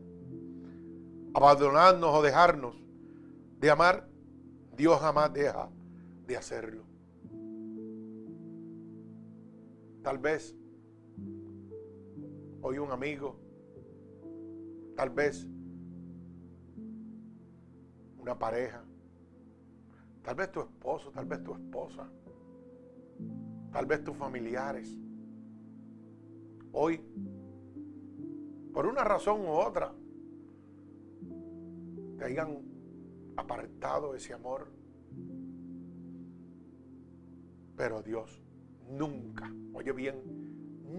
[1.35, 2.77] abandonarnos o dejarnos
[3.59, 4.09] de amar,
[4.77, 5.70] Dios jamás deja
[6.27, 6.91] de hacerlo.
[10.02, 10.56] Tal vez
[12.60, 13.36] hoy un amigo,
[14.96, 15.46] tal vez
[18.18, 18.84] una pareja,
[20.22, 22.10] tal vez tu esposo, tal vez tu esposa,
[23.70, 24.98] tal vez tus familiares.
[26.72, 27.00] Hoy,
[28.72, 29.94] por una razón u otra,
[32.18, 32.58] te hayan
[33.36, 34.66] apartado ese amor.
[37.76, 38.41] Pero Dios
[38.92, 40.20] nunca, oye bien,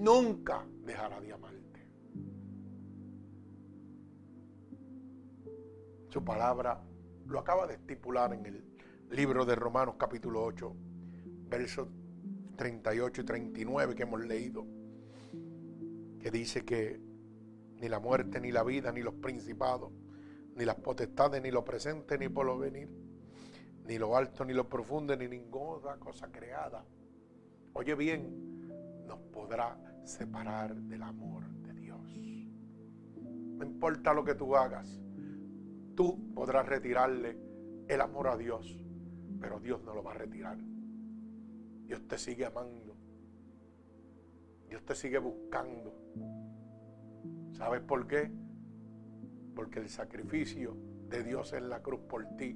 [0.01, 1.87] nunca dejará de amarte.
[6.09, 6.83] Su palabra
[7.27, 8.63] lo acaba de estipular en el
[9.11, 10.75] libro de Romanos capítulo 8,
[11.49, 11.87] versos
[12.55, 14.65] 38 y 39 que hemos leído,
[16.19, 16.99] que dice que
[17.79, 19.91] ni la muerte, ni la vida, ni los principados,
[20.55, 22.89] ni las potestades, ni lo presente, ni por lo venir,
[23.85, 26.85] ni lo alto, ni lo profundo, ni ninguna cosa creada
[27.73, 32.01] oye bien, nos podrá separar del amor de Dios.
[33.57, 35.01] No importa lo que tú hagas,
[35.95, 37.37] tú podrás retirarle
[37.87, 38.79] el amor a Dios,
[39.39, 40.57] pero Dios no lo va a retirar.
[41.85, 42.95] Dios te sigue amando.
[44.69, 45.93] Dios te sigue buscando.
[47.51, 48.31] ¿Sabes por qué?
[49.53, 50.75] Porque el sacrificio
[51.09, 52.55] de Dios en la cruz por ti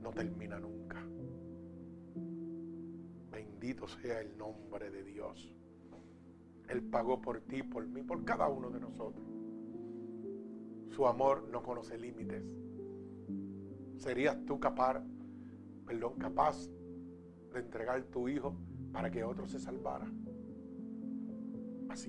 [0.00, 1.07] no termina nunca.
[3.60, 5.52] Bendito sea el nombre de Dios.
[6.68, 9.26] Él pagó por ti, por mí, por cada uno de nosotros.
[10.90, 12.44] Su amor no conoce límites.
[13.96, 15.02] ¿Serías tú capaz,
[15.84, 16.68] perdón, capaz
[17.52, 18.54] de entregar tu hijo
[18.92, 20.06] para que otro se salvara?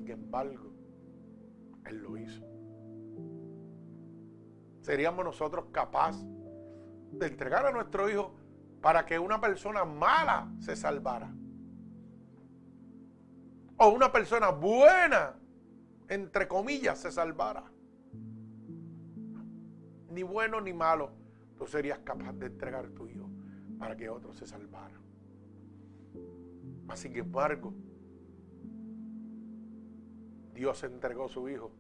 [0.06, 0.72] Que embargo,
[1.88, 2.46] Él lo hizo.
[4.82, 6.28] ¿Seríamos nosotros capaces
[7.12, 8.36] de entregar a nuestro hijo
[8.82, 11.30] para que una persona mala se salvara?
[13.80, 15.34] o una persona buena,
[16.10, 17.64] entre comillas, se salvara.
[20.12, 21.12] Ni bueno ni malo,
[21.58, 23.30] tú serías capaz de entregar tu hijo
[23.78, 25.00] para que otro se salvara.
[26.86, 27.74] Mas sin embargo,
[30.54, 31.72] Dios entregó su hijo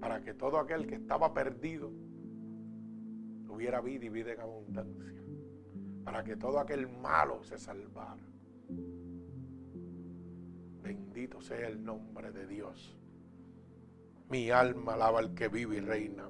[0.00, 1.92] para que todo aquel que estaba perdido
[3.44, 5.19] tuviera vida y vida en abundancia.
[6.10, 8.20] Para que todo aquel malo se salvara.
[10.82, 12.96] Bendito sea el nombre de Dios.
[14.28, 16.24] Mi alma alaba al que vive y reina.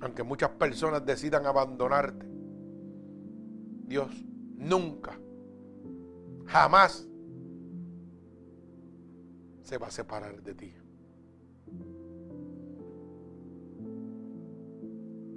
[0.00, 2.24] Aunque muchas personas decidan abandonarte,
[3.88, 4.12] Dios
[4.54, 5.18] nunca,
[6.46, 7.04] jamás
[9.64, 10.72] se va a separar de ti.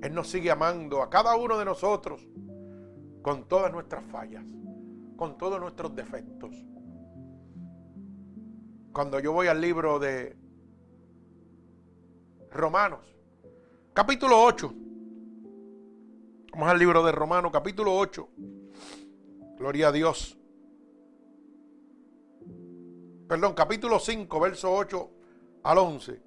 [0.02, 2.28] Él nos sigue amando a cada uno de nosotros
[3.22, 4.44] con todas nuestras fallas
[5.22, 6.66] con todos nuestros defectos.
[8.92, 10.36] Cuando yo voy al libro de
[12.50, 13.02] Romanos,
[13.94, 14.74] capítulo 8.
[16.54, 18.30] Vamos al libro de Romanos, capítulo 8.
[19.60, 20.36] Gloria a Dios.
[23.28, 25.10] Perdón, capítulo 5, verso 8
[25.62, 26.20] al 11.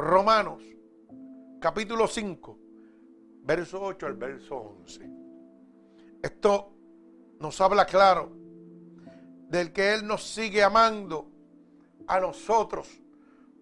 [0.00, 0.60] Romanos,
[1.60, 2.58] capítulo 5,
[3.42, 5.10] verso 8 al verso 11.
[6.20, 6.72] Esto
[7.38, 8.32] nos habla claro
[9.48, 11.30] del que Él nos sigue amando
[12.08, 12.88] a nosotros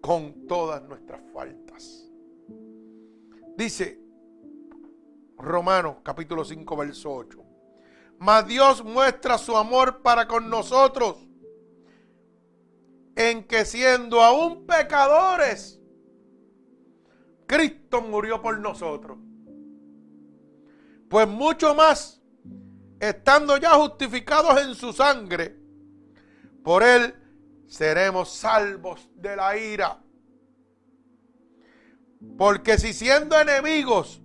[0.01, 2.09] con todas nuestras faltas.
[3.55, 4.01] Dice
[5.37, 7.43] Romanos capítulo 5 verso 8.
[8.17, 11.27] Mas Dios muestra su amor para con nosotros
[13.15, 15.79] en que siendo aún pecadores,
[17.45, 19.17] Cristo murió por nosotros.
[21.09, 22.21] Pues mucho más,
[22.99, 25.59] estando ya justificados en su sangre,
[26.63, 27.13] por él
[27.67, 29.99] seremos salvos de la ira.
[32.37, 34.21] Porque si siendo enemigos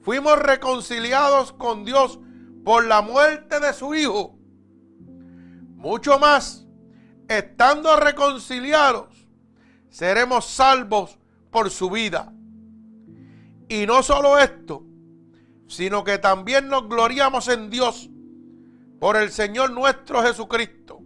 [0.00, 2.18] fuimos reconciliados con Dios
[2.64, 4.38] por la muerte de su Hijo,
[5.74, 6.66] mucho más,
[7.28, 9.26] estando reconciliados,
[9.88, 11.19] seremos salvos
[11.50, 12.32] por su vida.
[13.68, 14.84] Y no solo esto,
[15.66, 18.10] sino que también nos gloriamos en Dios
[18.98, 21.00] por el Señor nuestro Jesucristo,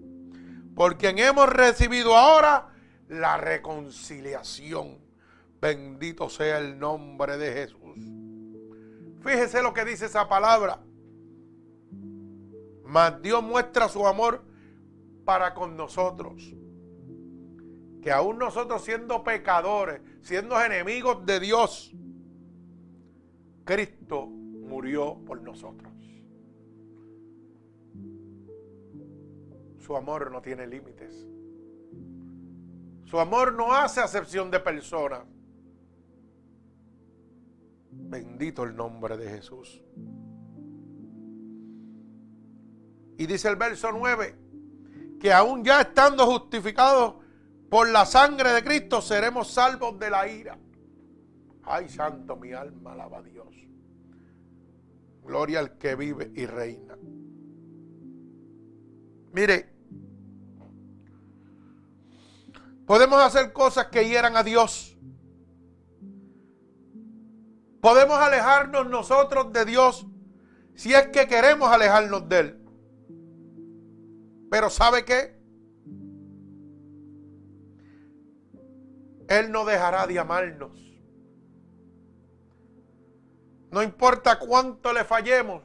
[0.74, 2.68] por quien hemos recibido ahora
[3.08, 4.98] la reconciliación.
[5.60, 7.80] Bendito sea el nombre de Jesús.
[9.22, 10.80] Fíjese lo que dice esa palabra.
[12.84, 14.44] Mas Dios muestra su amor
[15.24, 16.54] para con nosotros.
[18.02, 21.94] Que aún nosotros siendo pecadores, siendo enemigos de Dios,
[23.64, 25.92] Cristo murió por nosotros.
[29.78, 31.26] Su amor no tiene límites.
[33.04, 35.24] Su amor no hace acepción de personas.
[37.90, 39.82] Bendito el nombre de Jesús.
[43.18, 44.34] Y dice el verso 9,
[45.20, 47.23] que aún ya estando justificados
[47.68, 50.58] por la sangre de Cristo, seremos salvos de la ira.
[51.64, 53.48] Ay, santo, mi alma alaba a Dios.
[55.22, 56.96] Gloria al que vive y reina.
[59.32, 59.74] Mire,
[62.86, 64.96] Podemos hacer cosas que hieran a Dios.
[67.80, 70.06] Podemos alejarnos nosotros de Dios
[70.74, 72.60] si es que queremos alejarnos de Él.
[74.50, 75.38] Pero ¿sabe qué?
[79.28, 80.80] Él no dejará de amarnos.
[83.70, 85.62] No importa cuánto le fallemos,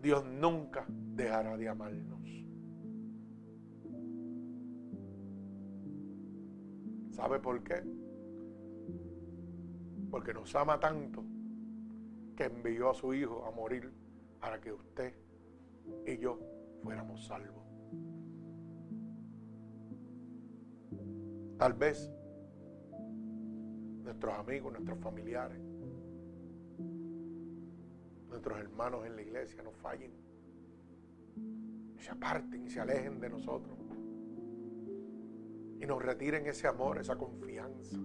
[0.00, 2.16] Dios nunca dejará de amarnos.
[7.10, 7.82] ¿Sabe por qué?
[10.10, 11.24] Porque nos ama tanto
[12.36, 13.90] que envió a su Hijo a morir
[14.40, 15.14] para que usted
[16.06, 16.38] y yo
[16.82, 17.64] fuéramos salvos.
[21.58, 22.10] Tal vez
[24.04, 25.58] nuestros amigos, nuestros familiares,
[28.28, 30.12] nuestros hermanos en la iglesia nos fallen,
[31.98, 33.76] se aparten y se alejen de nosotros
[35.80, 37.98] y nos retiren ese amor, esa confianza.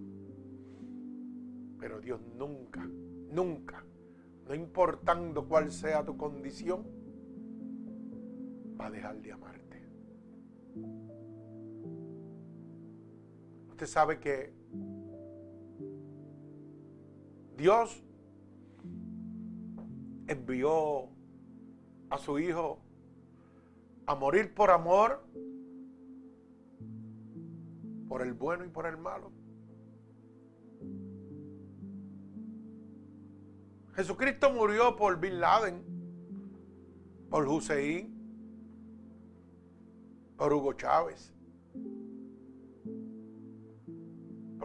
[1.80, 2.86] Pero Dios nunca,
[3.32, 3.84] nunca,
[4.48, 6.86] no importando cuál sea tu condición,
[8.80, 9.62] va a dejar de amarte.
[13.82, 14.54] Usted sabe que
[17.58, 18.04] Dios
[20.28, 21.10] envió
[22.12, 22.78] a su Hijo
[24.06, 25.26] a morir por amor
[28.08, 29.32] por el bueno y por el malo.
[33.96, 35.84] Jesucristo murió por Bin Laden,
[37.32, 38.14] por Hussein,
[40.38, 41.34] por Hugo Chávez,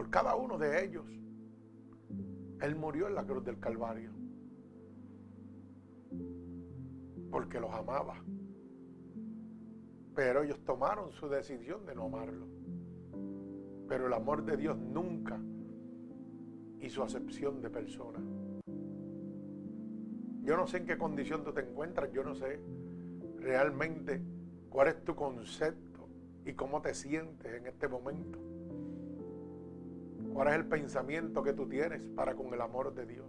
[0.09, 1.05] cada uno de ellos.
[2.61, 4.11] Él murió en la cruz del Calvario
[7.29, 8.15] porque los amaba.
[10.15, 12.47] Pero ellos tomaron su decisión de no amarlo.
[13.87, 15.39] Pero el amor de Dios nunca
[16.79, 18.23] hizo acepción de personas.
[20.41, 22.59] Yo no sé en qué condición tú te encuentras, yo no sé
[23.37, 24.21] realmente
[24.69, 26.07] cuál es tu concepto
[26.45, 28.39] y cómo te sientes en este momento.
[30.37, 33.25] ¿Cuál es el pensamiento que tú tienes para con el amor de Dios?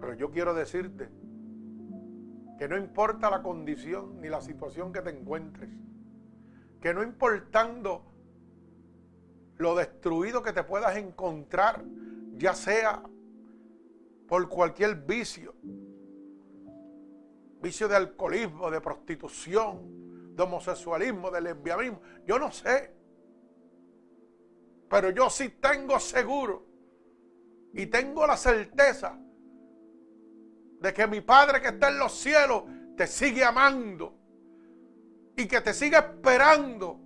[0.00, 1.08] Pero yo quiero decirte
[2.58, 5.70] que no importa la condición ni la situación que te encuentres,
[6.80, 8.02] que no importando
[9.58, 11.84] lo destruido que te puedas encontrar,
[12.36, 13.04] ya sea
[14.26, 15.54] por cualquier vicio,
[17.62, 22.95] vicio de alcoholismo, de prostitución, de homosexualismo, de lesbianismo, yo no sé.
[24.88, 26.66] Pero yo sí tengo seguro
[27.72, 29.18] y tengo la certeza
[30.80, 32.64] de que mi Padre que está en los cielos
[32.96, 34.14] te sigue amando
[35.36, 37.00] y que te sigue esperando.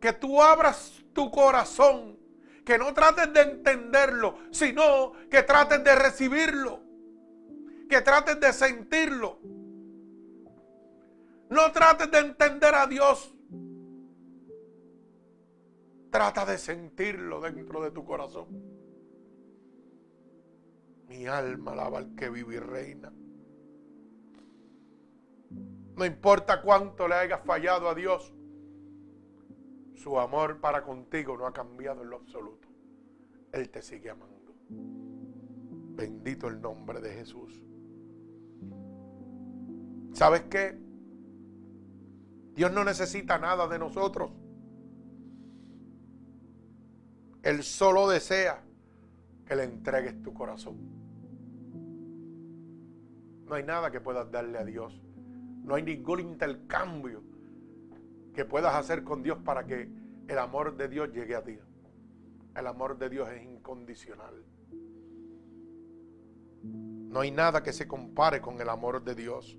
[0.00, 2.16] Que tú abras tu corazón,
[2.64, 6.80] que no trates de entenderlo, sino que trates de recibirlo,
[7.88, 9.40] que trates de sentirlo.
[11.50, 13.34] No trates de entender a Dios.
[16.10, 18.48] Trata de sentirlo dentro de tu corazón.
[21.08, 23.12] Mi alma alaba al que vive y reina.
[25.96, 28.32] No importa cuánto le hayas fallado a Dios,
[29.96, 32.68] su amor para contigo no ha cambiado en lo absoluto.
[33.52, 34.54] Él te sigue amando.
[34.68, 37.60] Bendito el nombre de Jesús.
[40.12, 40.78] ¿Sabes qué?
[42.54, 44.30] Dios no necesita nada de nosotros.
[47.48, 48.62] Él solo desea
[49.46, 50.76] que le entregues tu corazón.
[53.46, 55.00] No hay nada que puedas darle a Dios.
[55.64, 57.22] No hay ningún intercambio
[58.34, 59.90] que puedas hacer con Dios para que
[60.28, 61.58] el amor de Dios llegue a ti.
[62.54, 64.44] El amor de Dios es incondicional.
[66.62, 69.58] No hay nada que se compare con el amor de Dios.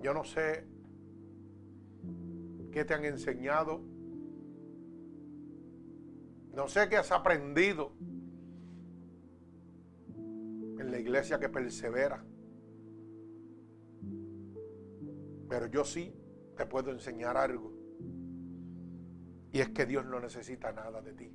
[0.00, 0.66] Yo no sé
[2.72, 3.97] qué te han enseñado.
[6.52, 7.92] No sé qué has aprendido
[10.78, 12.24] en la iglesia que persevera.
[15.48, 16.14] Pero yo sí
[16.56, 17.72] te puedo enseñar algo.
[19.52, 21.32] Y es que Dios no necesita nada de ti.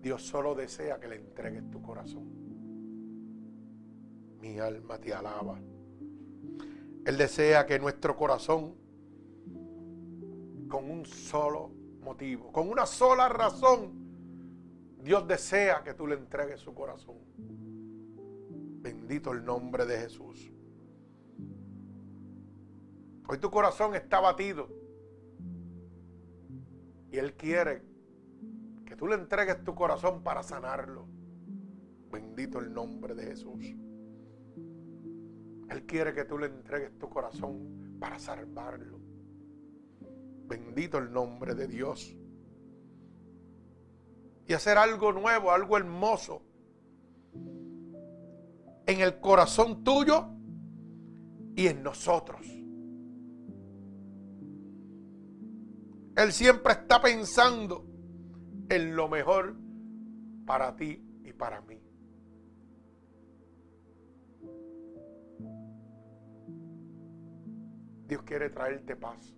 [0.00, 2.26] Dios solo desea que le entregues tu corazón.
[4.40, 5.60] Mi alma te alaba.
[7.04, 8.74] Él desea que nuestro corazón,
[10.68, 14.08] con un solo motivo, con una sola razón,
[15.02, 17.16] Dios desea que tú le entregues su corazón.
[18.80, 20.52] Bendito el nombre de Jesús.
[23.28, 24.68] Hoy tu corazón está batido.
[27.10, 27.82] Y Él quiere
[28.86, 31.06] que tú le entregues tu corazón para sanarlo.
[32.10, 33.64] Bendito el nombre de Jesús.
[35.70, 38.97] Él quiere que tú le entregues tu corazón para salvarlo.
[40.48, 42.16] Bendito el nombre de Dios
[44.48, 46.42] y hacer algo nuevo, algo hermoso
[48.86, 50.26] en el corazón tuyo
[51.54, 52.40] y en nosotros.
[56.16, 57.84] Él siempre está pensando
[58.70, 59.54] en lo mejor
[60.46, 61.78] para ti y para mí.
[68.08, 69.36] Dios quiere traerte paz.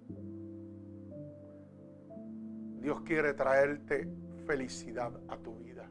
[2.81, 4.09] Dios quiere traerte
[4.47, 5.91] felicidad a tu vida.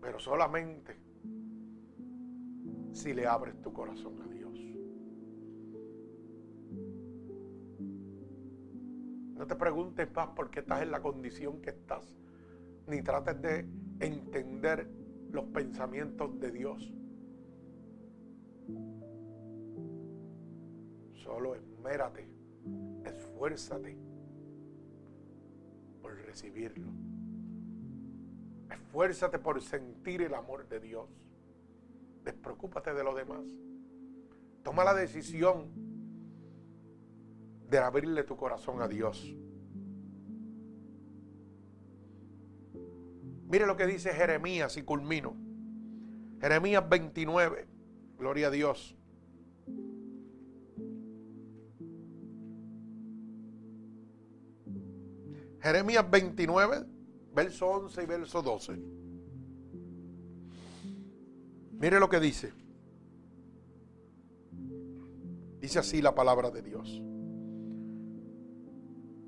[0.00, 0.96] Pero solamente
[2.92, 4.58] si le abres tu corazón a Dios.
[9.36, 12.14] No te preguntes más por qué estás en la condición que estás,
[12.86, 13.66] ni trates de
[14.00, 14.88] entender
[15.30, 16.92] los pensamientos de Dios.
[21.14, 22.28] Solo esmérate,
[23.46, 23.96] esfuérzate
[26.26, 26.86] recibirlo.
[28.70, 31.08] Esfuérzate por sentir el amor de Dios.
[32.22, 33.44] Despreocúpate de lo demás.
[34.62, 35.70] Toma la decisión
[37.68, 39.34] de abrirle tu corazón a Dios.
[43.48, 45.34] Mire lo que dice Jeremías y culmino.
[46.40, 47.66] Jeremías 29.
[48.18, 48.99] Gloria a Dios.
[55.62, 56.84] Jeremías 29,
[57.34, 58.78] verso 11 y verso 12.
[61.72, 62.52] Mire lo que dice.
[65.60, 67.02] Dice así la palabra de Dios.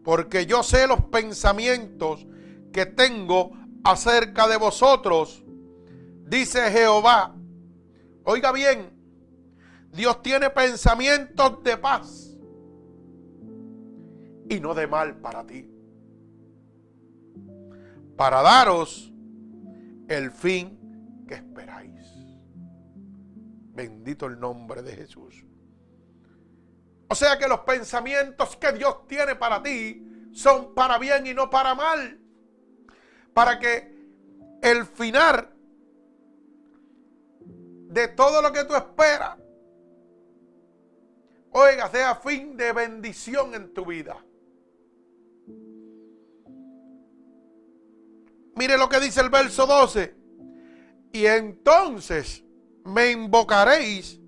[0.03, 2.27] Porque yo sé los pensamientos
[2.73, 3.53] que tengo
[3.85, 5.45] acerca de vosotros,
[6.27, 7.37] dice Jehová.
[8.25, 8.91] Oiga bien,
[9.93, 12.37] Dios tiene pensamientos de paz
[14.49, 15.72] y no de mal para ti.
[18.23, 19.13] Para daros
[20.07, 22.07] el fin que esperáis.
[23.75, 25.45] Bendito el nombre de Jesús.
[27.09, 31.51] O sea que los pensamientos que Dios tiene para ti son para bien y no
[31.51, 32.21] para mal.
[33.35, 33.93] Para que
[34.63, 35.53] el final
[37.89, 39.37] de todo lo que tú esperas,
[41.51, 44.17] oiga, sea fin de bendición en tu vida.
[48.55, 50.15] Mire lo que dice el verso 12.
[51.13, 52.45] Y entonces
[52.85, 54.21] me invocaréis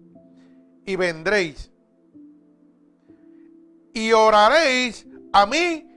[0.87, 1.70] y vendréis.
[3.93, 5.89] Y oraréis a mí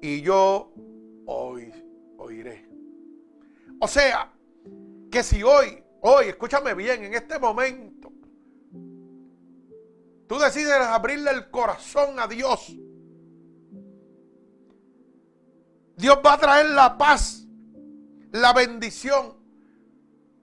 [0.00, 0.72] y yo
[1.26, 2.68] oiré.
[3.80, 4.32] O sea,
[5.10, 8.12] que si hoy, hoy, escúchame bien, en este momento,
[10.26, 12.74] tú decides abrirle el corazón a Dios,
[15.96, 17.41] Dios va a traer la paz,
[18.32, 19.36] la bendición,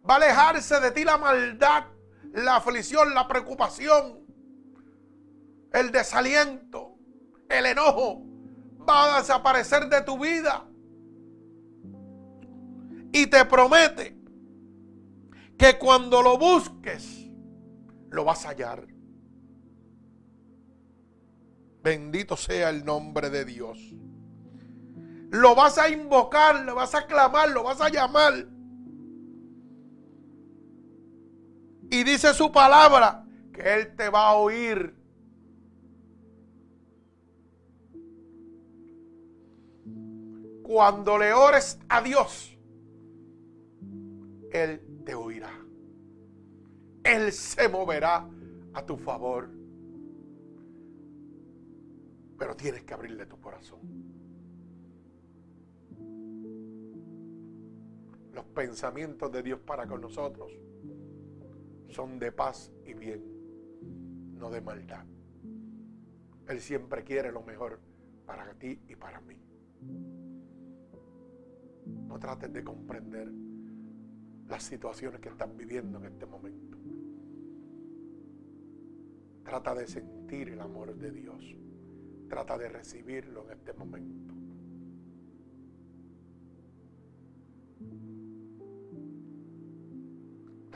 [0.08, 1.86] va a alejarse de ti la maldad,
[2.34, 4.20] la aflicción, la preocupación,
[5.74, 6.96] el desaliento,
[7.50, 8.24] el enojo,
[8.88, 10.66] va a desaparecer de tu vida.
[13.12, 14.16] Y te promete
[15.58, 17.28] que cuando lo busques,
[18.12, 18.88] lo vas a hallar.
[21.82, 23.80] Bendito sea el nombre de Dios.
[25.30, 28.48] Lo vas a invocar, lo vas a clamar, lo vas a llamar.
[31.92, 34.96] Y dice su palabra que Él te va a oír.
[40.64, 42.56] Cuando le ores a Dios,
[44.52, 45.52] Él te oirá.
[47.04, 48.28] Él se moverá
[48.74, 49.50] a tu favor.
[52.38, 53.80] Pero tienes que abrirle tu corazón.
[58.34, 60.52] Los pensamientos de Dios para con nosotros
[61.90, 63.24] son de paz y bien,
[64.38, 65.06] no de maldad.
[66.48, 67.80] Él siempre quiere lo mejor
[68.26, 69.36] para ti y para mí.
[72.08, 73.32] No trates de comprender
[74.48, 76.78] las situaciones que estás viviendo en este momento.
[79.44, 81.56] Trata de sentir el amor de Dios.
[82.28, 84.39] Trata de recibirlo en este momento.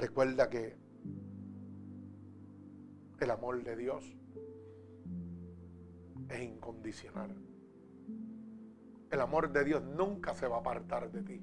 [0.03, 0.75] Recuerda que
[3.21, 4.03] el amor de Dios
[6.27, 7.33] es incondicional.
[9.09, 11.41] El amor de Dios nunca se va a apartar de ti.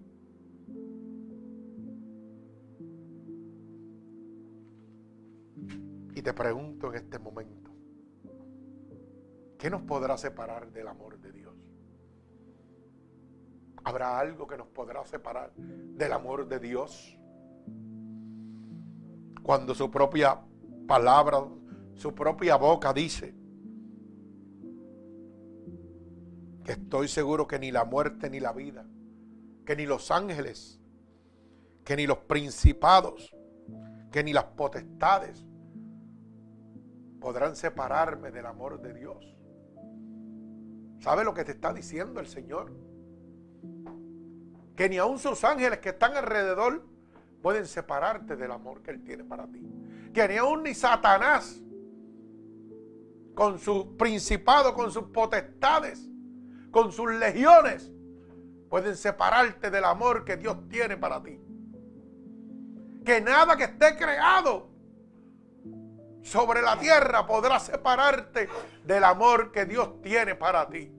[6.14, 7.70] Y te pregunto en este momento,
[9.56, 11.56] ¿qué nos podrá separar del amor de Dios?
[13.84, 17.16] ¿Habrá algo que nos podrá separar del amor de Dios?
[19.42, 20.40] Cuando su propia
[20.86, 21.44] palabra,
[21.94, 23.34] su propia boca dice
[26.64, 28.86] que estoy seguro que ni la muerte ni la vida,
[29.64, 30.80] que ni los ángeles,
[31.84, 33.34] que ni los principados,
[34.10, 35.46] que ni las potestades,
[37.20, 39.36] podrán separarme del amor de Dios.
[41.00, 42.72] ¿Sabe lo que te está diciendo el Señor?
[44.76, 46.86] Que ni aun sus ángeles que están alrededor
[47.42, 49.66] pueden separarte del amor que Él tiene para ti.
[50.12, 51.60] Que ni aun ni Satanás,
[53.34, 56.08] con sus principados, con sus potestades,
[56.70, 57.90] con sus legiones,
[58.68, 61.40] pueden separarte del amor que Dios tiene para ti.
[63.04, 64.68] Que nada que esté creado
[66.22, 68.48] sobre la tierra podrá separarte
[68.84, 70.92] del amor que Dios tiene para ti.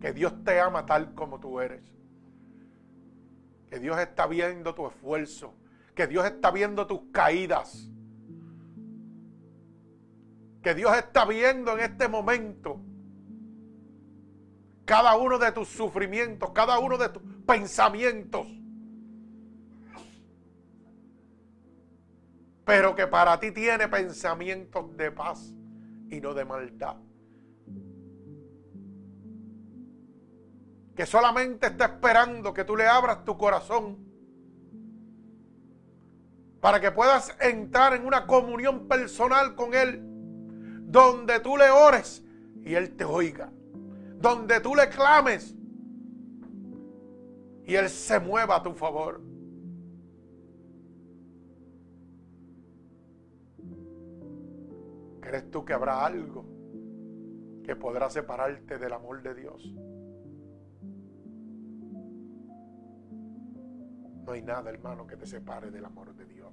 [0.00, 1.82] Que Dios te ama tal como tú eres.
[3.74, 5.52] Que Dios está viendo tu esfuerzo.
[5.96, 7.90] Que Dios está viendo tus caídas.
[10.62, 12.80] Que Dios está viendo en este momento
[14.84, 18.46] cada uno de tus sufrimientos, cada uno de tus pensamientos.
[22.64, 25.52] pero que para ti tiene pensamientos de paz
[26.08, 26.96] y no de maldad.
[30.94, 33.98] Que solamente está esperando que tú le abras tu corazón
[36.64, 40.00] para que puedas entrar en una comunión personal con Él,
[40.86, 42.24] donde tú le ores
[42.62, 43.52] y Él te oiga,
[44.16, 45.54] donde tú le clames
[47.66, 49.20] y Él se mueva a tu favor.
[55.20, 56.46] ¿Crees tú que habrá algo
[57.62, 59.74] que podrá separarte del amor de Dios?
[64.32, 66.52] Hay nada, hermano, que te separe del amor de Dios.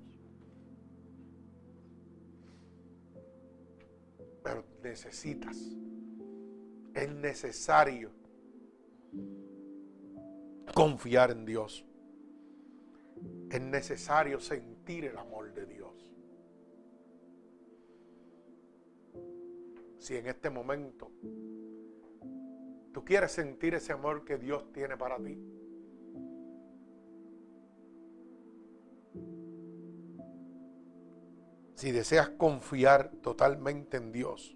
[4.43, 5.57] Pero necesitas,
[6.93, 8.11] es necesario
[10.73, 11.85] confiar en Dios.
[13.49, 16.11] Es necesario sentir el amor de Dios.
[19.99, 21.11] Si en este momento
[22.91, 25.37] tú quieres sentir ese amor que Dios tiene para ti,
[31.81, 34.55] si deseas confiar totalmente en Dios,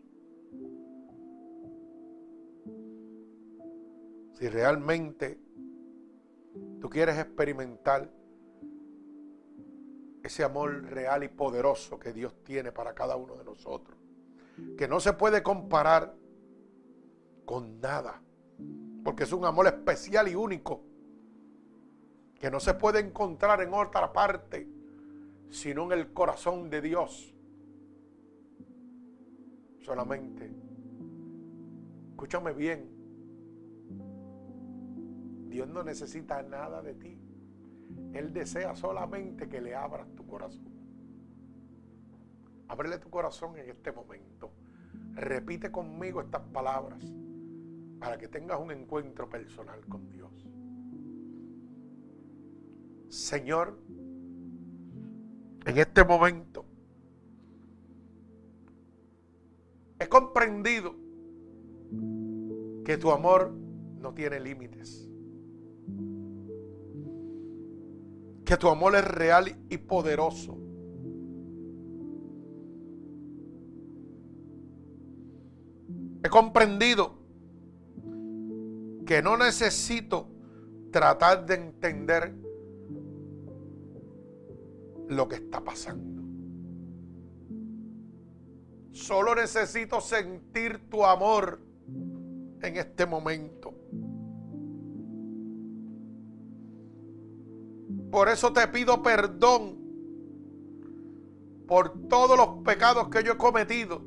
[4.34, 5.40] si realmente
[6.80, 8.12] tú quieres experimentar
[10.22, 13.98] ese amor real y poderoso que Dios tiene para cada uno de nosotros,
[14.78, 16.16] que no se puede comparar
[17.46, 18.22] con nada,
[19.04, 20.84] porque es un amor especial y único,
[22.46, 24.70] que no se puede encontrar en otra parte,
[25.50, 27.34] sino en el corazón de Dios.
[29.82, 30.52] Solamente,
[32.12, 32.88] escúchame bien,
[35.50, 37.20] Dios no necesita nada de ti.
[38.14, 40.72] Él desea solamente que le abras tu corazón.
[42.68, 44.52] Ábrele tu corazón en este momento.
[45.14, 47.04] Repite conmigo estas palabras
[48.00, 50.45] para que tengas un encuentro personal con Dios.
[53.10, 53.80] Señor,
[55.66, 56.66] en este momento
[60.00, 60.96] he comprendido
[62.84, 65.10] que tu amor no tiene límites.
[68.46, 70.58] que tu amor es real y poderoso.
[76.24, 77.18] He comprendido
[79.06, 80.28] que no necesito
[80.92, 82.34] tratar de entender
[85.10, 86.24] lo que está pasando.
[88.92, 91.60] Solo necesito sentir tu amor
[92.62, 93.74] en este momento.
[98.10, 99.78] Por eso te pido perdón
[101.68, 104.02] por todos los pecados que yo he cometido,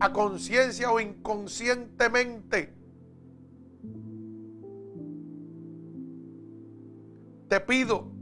[0.00, 2.74] a conciencia o inconscientemente.
[7.48, 8.12] Te pido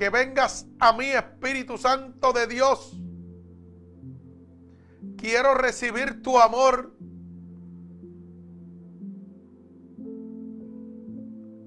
[0.00, 2.98] que vengas a mí, Espíritu Santo de Dios.
[5.18, 6.96] Quiero recibir tu amor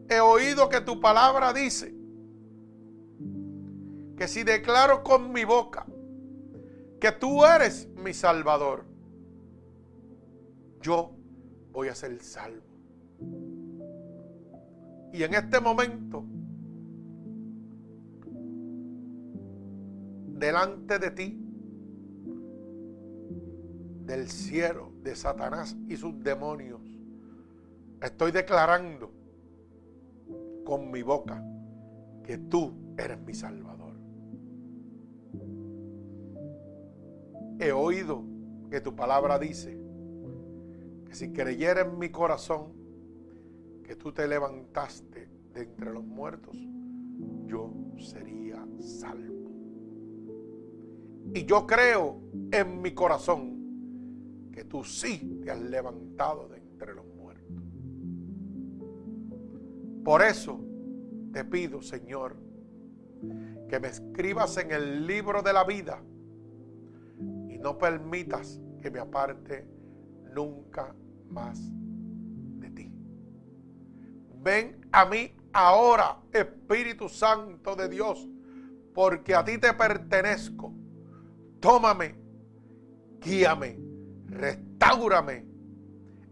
[0.09, 1.93] he oído que tu palabra dice
[4.17, 5.85] que si declaro con mi boca
[6.99, 8.83] que tú eres mi salvador,
[10.81, 11.15] yo
[11.71, 12.65] voy a ser salvo.
[15.13, 16.25] Y en este momento,
[20.43, 21.39] delante de ti,
[24.05, 26.81] del cielo, de Satanás y sus demonios,
[28.01, 29.09] estoy declarando
[30.65, 31.41] con mi boca
[32.25, 33.93] que tú eres mi Salvador.
[37.59, 38.25] He oído
[38.69, 39.79] que tu palabra dice
[41.05, 42.73] que si creyera en mi corazón
[43.85, 46.57] que tú te levantaste de entre los muertos,
[47.45, 49.42] yo sería salvo.
[51.33, 52.21] Y yo creo
[52.51, 57.63] en mi corazón que tú sí te has levantado de entre los muertos.
[60.03, 60.59] Por eso
[61.31, 62.35] te pido, Señor,
[63.67, 66.01] que me escribas en el libro de la vida
[67.49, 69.65] y no permitas que me aparte
[70.33, 70.93] nunca
[71.29, 71.59] más
[72.59, 72.91] de ti.
[74.41, 78.27] Ven a mí ahora, Espíritu Santo de Dios,
[78.93, 80.73] porque a ti te pertenezco.
[81.63, 82.13] Tómame,
[83.21, 83.79] guíame,
[84.25, 85.47] restaurame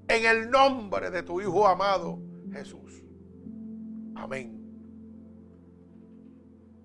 [0.09, 2.19] en el nombre de tu Hijo amado
[2.51, 3.01] Jesús.
[4.13, 4.59] Amén.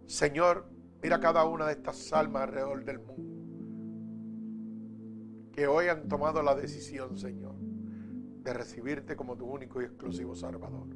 [0.07, 0.71] Señor,
[1.03, 3.37] mira cada una de estas almas alrededor del mundo
[5.51, 10.87] que hoy han tomado la decisión, Señor, de recibirte como tu único y exclusivo Salvador.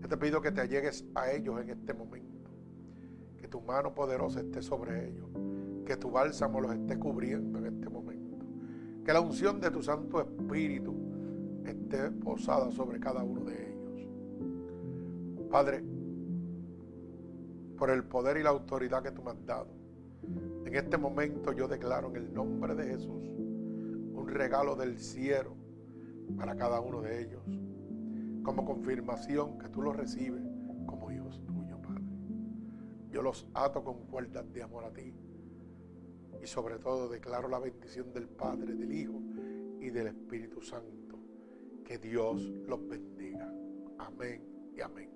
[0.00, 2.50] Yo te pido que te allegues a ellos en este momento,
[3.36, 5.30] que tu mano poderosa esté sobre ellos,
[5.84, 8.36] que tu bálsamo los esté cubriendo en este momento,
[9.04, 10.94] que la unción de tu Santo Espíritu
[11.64, 14.08] esté posada sobre cada uno de ellos.
[15.50, 15.84] Padre,
[17.76, 19.68] por el poder y la autoridad que tú me has dado,
[20.64, 23.28] en este momento yo declaro en el nombre de Jesús
[24.14, 25.54] un regalo del cielo
[26.36, 27.44] para cada uno de ellos,
[28.42, 30.42] como confirmación que tú lo recibes
[30.86, 31.64] como hijos tuyos.
[33.10, 35.14] Yo los ato con cuerdas de amor a ti.
[36.44, 39.18] Y sobre todo declaro la bendición del Padre, del Hijo
[39.80, 41.18] y del Espíritu Santo.
[41.82, 43.50] Que Dios los bendiga.
[43.96, 44.44] Amén
[44.76, 45.10] y amén.